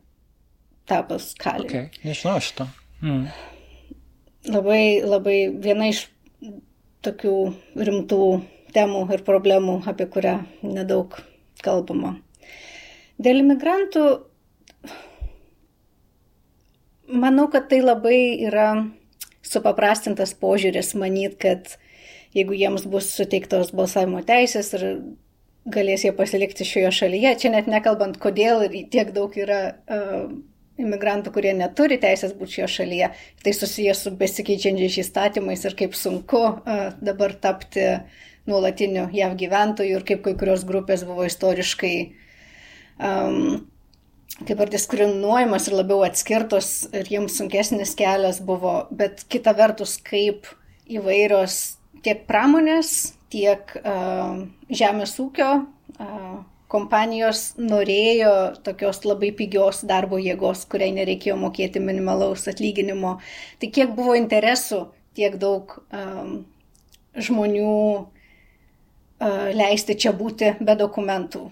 [0.90, 1.86] tapus kaliniu.
[1.86, 2.10] Okay.
[2.10, 2.66] Nežinau šito.
[3.06, 3.30] Mm.
[4.50, 6.08] Labai, labai viena iš
[7.06, 7.36] tokių
[7.88, 8.22] rimtų
[8.76, 11.16] temų ir problemų, apie kurią nedaug
[11.64, 12.16] kalbama.
[13.22, 14.06] Dėl imigrantų,
[17.08, 18.70] manau, kad tai labai yra
[19.46, 21.78] supaprastintas požiūris manyt, kad
[22.36, 24.88] jeigu jiems bus suteiktos balsavimo teisės ir
[25.72, 30.28] galės jie pasilikti šioje šalyje, čia net nekalbant, kodėl tiek daug yra uh,
[30.82, 33.12] imigrantų, kurie neturi teisės būti šioje šalyje.
[33.44, 36.44] Tai susijęs su besikeičiančiais įstatymais ir kaip sunku
[37.02, 37.88] dabar tapti
[38.46, 41.96] nuolatiniu JAV gyventoju ir kaip kai kurios grupės buvo istoriškai
[43.00, 43.66] um,
[44.44, 50.50] kaip ar diskriminuojamas ir labiau atskirtos ir jiems sunkesnis kelias buvo, bet kita vertus, kaip
[50.92, 58.34] įvairios tiek pramonės, tiek uh, žemės ūkio uh, kompanijos norėjo
[58.66, 63.18] tokios labai pigios darbo jėgos, kuriai nereikėjo mokėti minimalaus atlyginimo.
[63.62, 64.86] Tai kiek buvo interesų,
[65.18, 66.40] tiek daug um,
[67.16, 71.46] žmonių uh, leisti čia būti be dokumentų.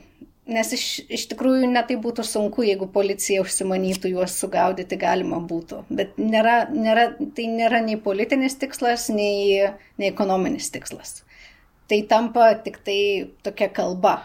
[0.44, 5.86] Nes iš, iš tikrųjų netai būtų sunku, jeigu policija užsimanytų juos sugaudyti, galima būtų.
[5.88, 11.22] Bet nėra, nėra, tai nėra nei politinis tikslas, nei, nei ekonominis tikslas.
[11.88, 13.00] Tai tampa tik tai
[13.46, 14.18] tokia kalba,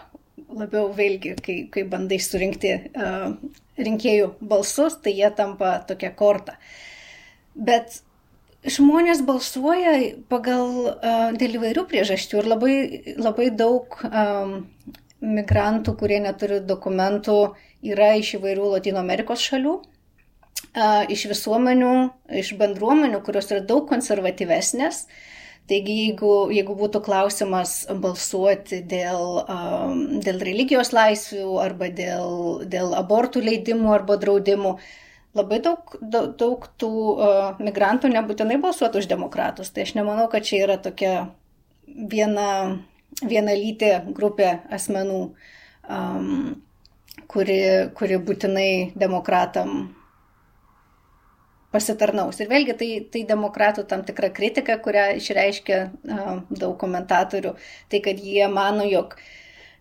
[0.55, 3.33] labiau vėlgi, kai, kai bandai surinkti uh,
[3.79, 6.57] rinkėjų balsus, tai jie tampa tokia korta.
[7.55, 8.01] Bet
[8.67, 9.95] žmonės balsuoja
[10.31, 12.75] pagal uh, dėl įvairių priežasčių ir labai,
[13.19, 14.59] labai daug um,
[15.21, 17.39] migrantų, kurie neturi dokumentų,
[17.85, 21.95] yra iš įvairių Latino Amerikos šalių, uh, iš visuomenių,
[22.41, 25.05] iš bendruomenių, kurios yra daug konservatyvesnės.
[25.05, 25.25] Uh,
[25.69, 33.43] Taigi, jeigu, jeigu būtų klausimas balsuoti dėl, um, dėl religijos laisvių arba dėl, dėl abortų
[33.45, 34.71] leidimų arba draudimų,
[35.37, 39.69] labai daug, daug, daug tų uh, migrantų nebūtinai balsuotų už demokratus.
[39.75, 41.13] Tai aš nemanau, kad čia yra tokia
[41.85, 42.49] viena,
[43.21, 45.21] viena lytė grupė asmenų,
[45.85, 46.33] um,
[47.29, 47.61] kuri,
[47.93, 49.91] kuri būtinai demokratam
[51.73, 52.39] pasitarnaus.
[52.41, 57.55] Ir vėlgi tai, tai demokratų tam tikra kritika, kurią išreiškia uh, daug komentatorių,
[57.91, 59.15] tai kad jie mano, jog,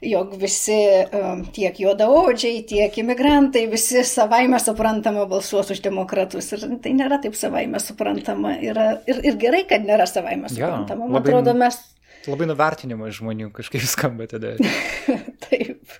[0.04, 6.52] jog visi uh, tiek juodaodžiai, tiek imigrantai, visi savaime suprantama balsuos už demokratus.
[6.56, 8.58] Ir tai nėra taip savaime suprantama.
[8.64, 11.08] Yra, ir, ir gerai, kad nėra savaime suprantama.
[11.08, 11.80] Ja, Man atrodo, mes.
[12.28, 14.58] Labai nuvertinimas žmonių kažkaip skamba tada.
[15.48, 15.98] taip.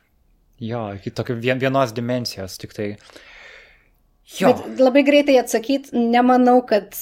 [0.61, 3.11] Jo, iki tokio vienos dimensijos, tik tai uh,
[4.37, 4.51] Jo.
[4.53, 6.97] Bet labai greitai atsakyti, nemanau, kad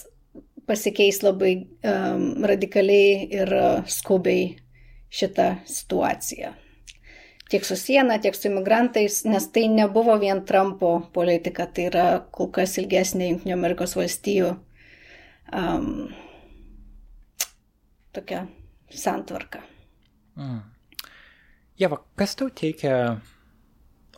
[0.67, 1.57] pasikeis labai
[1.87, 4.53] um, radikaliai ir uh, skubiai
[5.11, 6.53] šitą situaciją.
[7.51, 12.51] Tiek su siena, tiek su imigrantais, nes tai nebuvo vien Trumpo politika, tai yra kol
[12.55, 14.51] kas ilgesnė Junktinio Amerikos valstijų
[15.55, 16.09] um,
[18.15, 18.47] tokia
[18.91, 19.63] santvarka.
[20.35, 20.65] Mm.
[21.79, 23.21] Jeva, kas tau teikia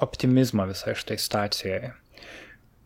[0.01, 1.93] optimizmą visai štai situacijoje?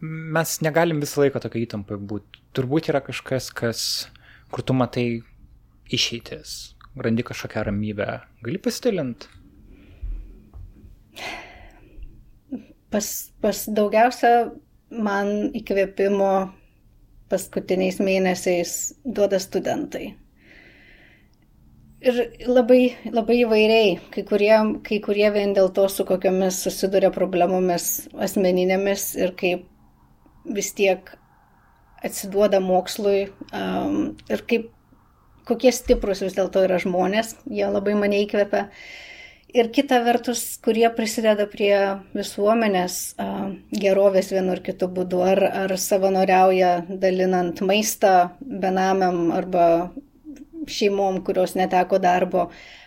[0.02, 2.42] Mes negalim visą laiką tokio įtampai būti.
[2.56, 3.82] Turbūt yra kažkas, kas,
[4.52, 5.22] kur tu matai
[5.94, 8.08] išeitis, randi kažkokią ramybę.
[8.42, 9.30] Gali pasidalinti?
[12.92, 13.06] Pas,
[13.40, 14.50] pas daugiausia
[14.92, 16.32] man įkvėpimo
[17.32, 18.74] paskutiniais mėnesiais
[19.04, 20.16] duoda studentai.
[22.02, 22.16] ir
[22.50, 23.90] labai, labai įvairiai.
[24.12, 29.68] Kai kurie, kai kurie vien dėl to, su kokiamis susiduria problemomis asmeninėmis ir kaip
[30.44, 31.12] vis tiek
[32.02, 34.68] atsiduoda mokslui um, ir kaip,
[35.48, 38.68] kokie stiprus vis dėlto yra žmonės, jie labai mane įkvepia.
[39.52, 41.74] Ir kita vertus, kurie prisideda prie
[42.16, 49.66] visuomenės uh, gerovės vienu ar kitu būdu, ar, ar savanoriauja dalinant maistą benamiam arba
[50.70, 52.46] šeimom, kurios neteko darbo,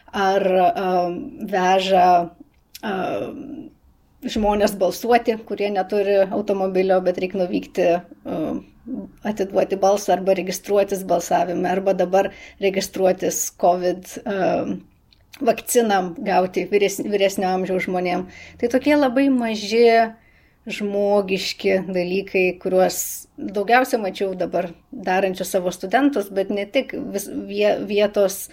[0.09, 1.13] ar uh,
[1.53, 3.29] veža uh,
[4.25, 7.87] žmonės balsuoti, kurie neturi automobilio, bet reikia nuvykti,
[8.25, 8.57] uh,
[9.25, 12.31] atiduoti balsą arba registruotis balsavime, arba dabar
[12.63, 14.11] registruotis COVID.
[14.25, 14.75] Uh,
[15.41, 18.21] vakcinam gauti vyres, vyresnio amžiaus žmonėm.
[18.61, 20.13] Tai tokie labai maži
[20.65, 27.27] žmogiški dalykai, kuriuos daugiausia mačiau dabar darančius savo studentus, bet ne tik vis,
[27.89, 28.47] vietos,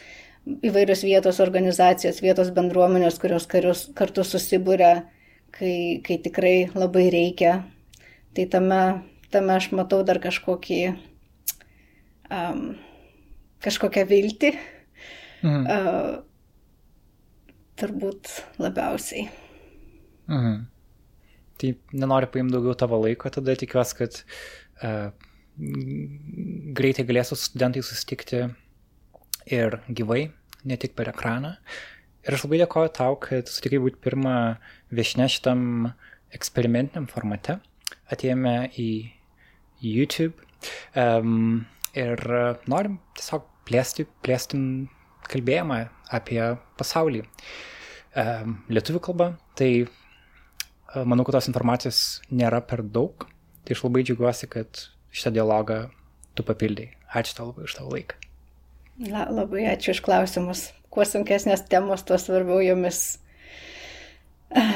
[0.45, 4.93] įvairios vietos organizacijos, vietos bendruomenės, kurios karius, kartu susibūrė,
[5.53, 7.63] kai, kai tikrai labai reikia.
[8.33, 8.83] Tai tame,
[9.33, 10.81] tame aš matau dar kažkokį,
[12.33, 12.67] um,
[13.65, 14.53] kažkokią viltį.
[15.43, 15.65] Mhm.
[15.67, 16.21] Uh,
[17.83, 18.31] turbūt
[18.63, 19.27] labiausiai.
[20.31, 20.61] Mhm.
[21.63, 24.19] Tai nenoriu paimti daugiau tavo laiko, tada tikiuosi, kad
[24.83, 25.11] uh,
[26.77, 28.45] greitai galėsiu su studentai susitikti
[29.53, 30.31] ir gyvai,
[30.65, 31.57] ne tik per ekraną.
[32.23, 34.35] Ir aš labai dėkoju tau, kad sutikai būti pirmą
[34.95, 35.63] viešinę šitam
[36.37, 37.59] eksperimentiniam formate.
[38.13, 38.89] Atėjome į
[39.83, 40.37] YouTube
[40.95, 41.65] um,
[41.99, 42.23] ir
[42.71, 44.65] norim tiesiog plėsti, plėstim
[45.33, 45.81] kalbėjimą
[46.15, 46.41] apie
[46.79, 47.25] pasaulį.
[48.13, 49.89] Um, lietuvių kalba, tai
[51.09, 53.27] manau, kad tos informacijos nėra per daug.
[53.63, 55.87] Tai aš labai džiaugiuosi, kad šitą dialogą
[56.37, 56.91] tu papildai.
[57.13, 58.19] Ačiū tau labai už tavo laiką.
[59.11, 60.71] La, labai ačiū už klausimus.
[60.93, 63.03] Kuo sunkesnės temos, tuo svarbiau jomis
[64.53, 64.75] uh,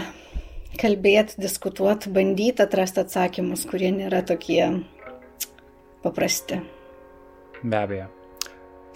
[0.81, 4.63] kalbėti, diskutuoti, bandyti atrasti atsakymus, kurie nėra tokie
[6.05, 6.61] paprasti.
[7.63, 8.09] Be abejo.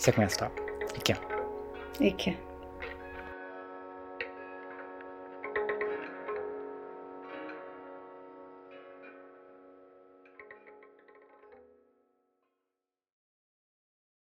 [0.00, 0.48] Sėkmės tau.
[0.96, 1.16] Iki.
[2.12, 2.36] Iki.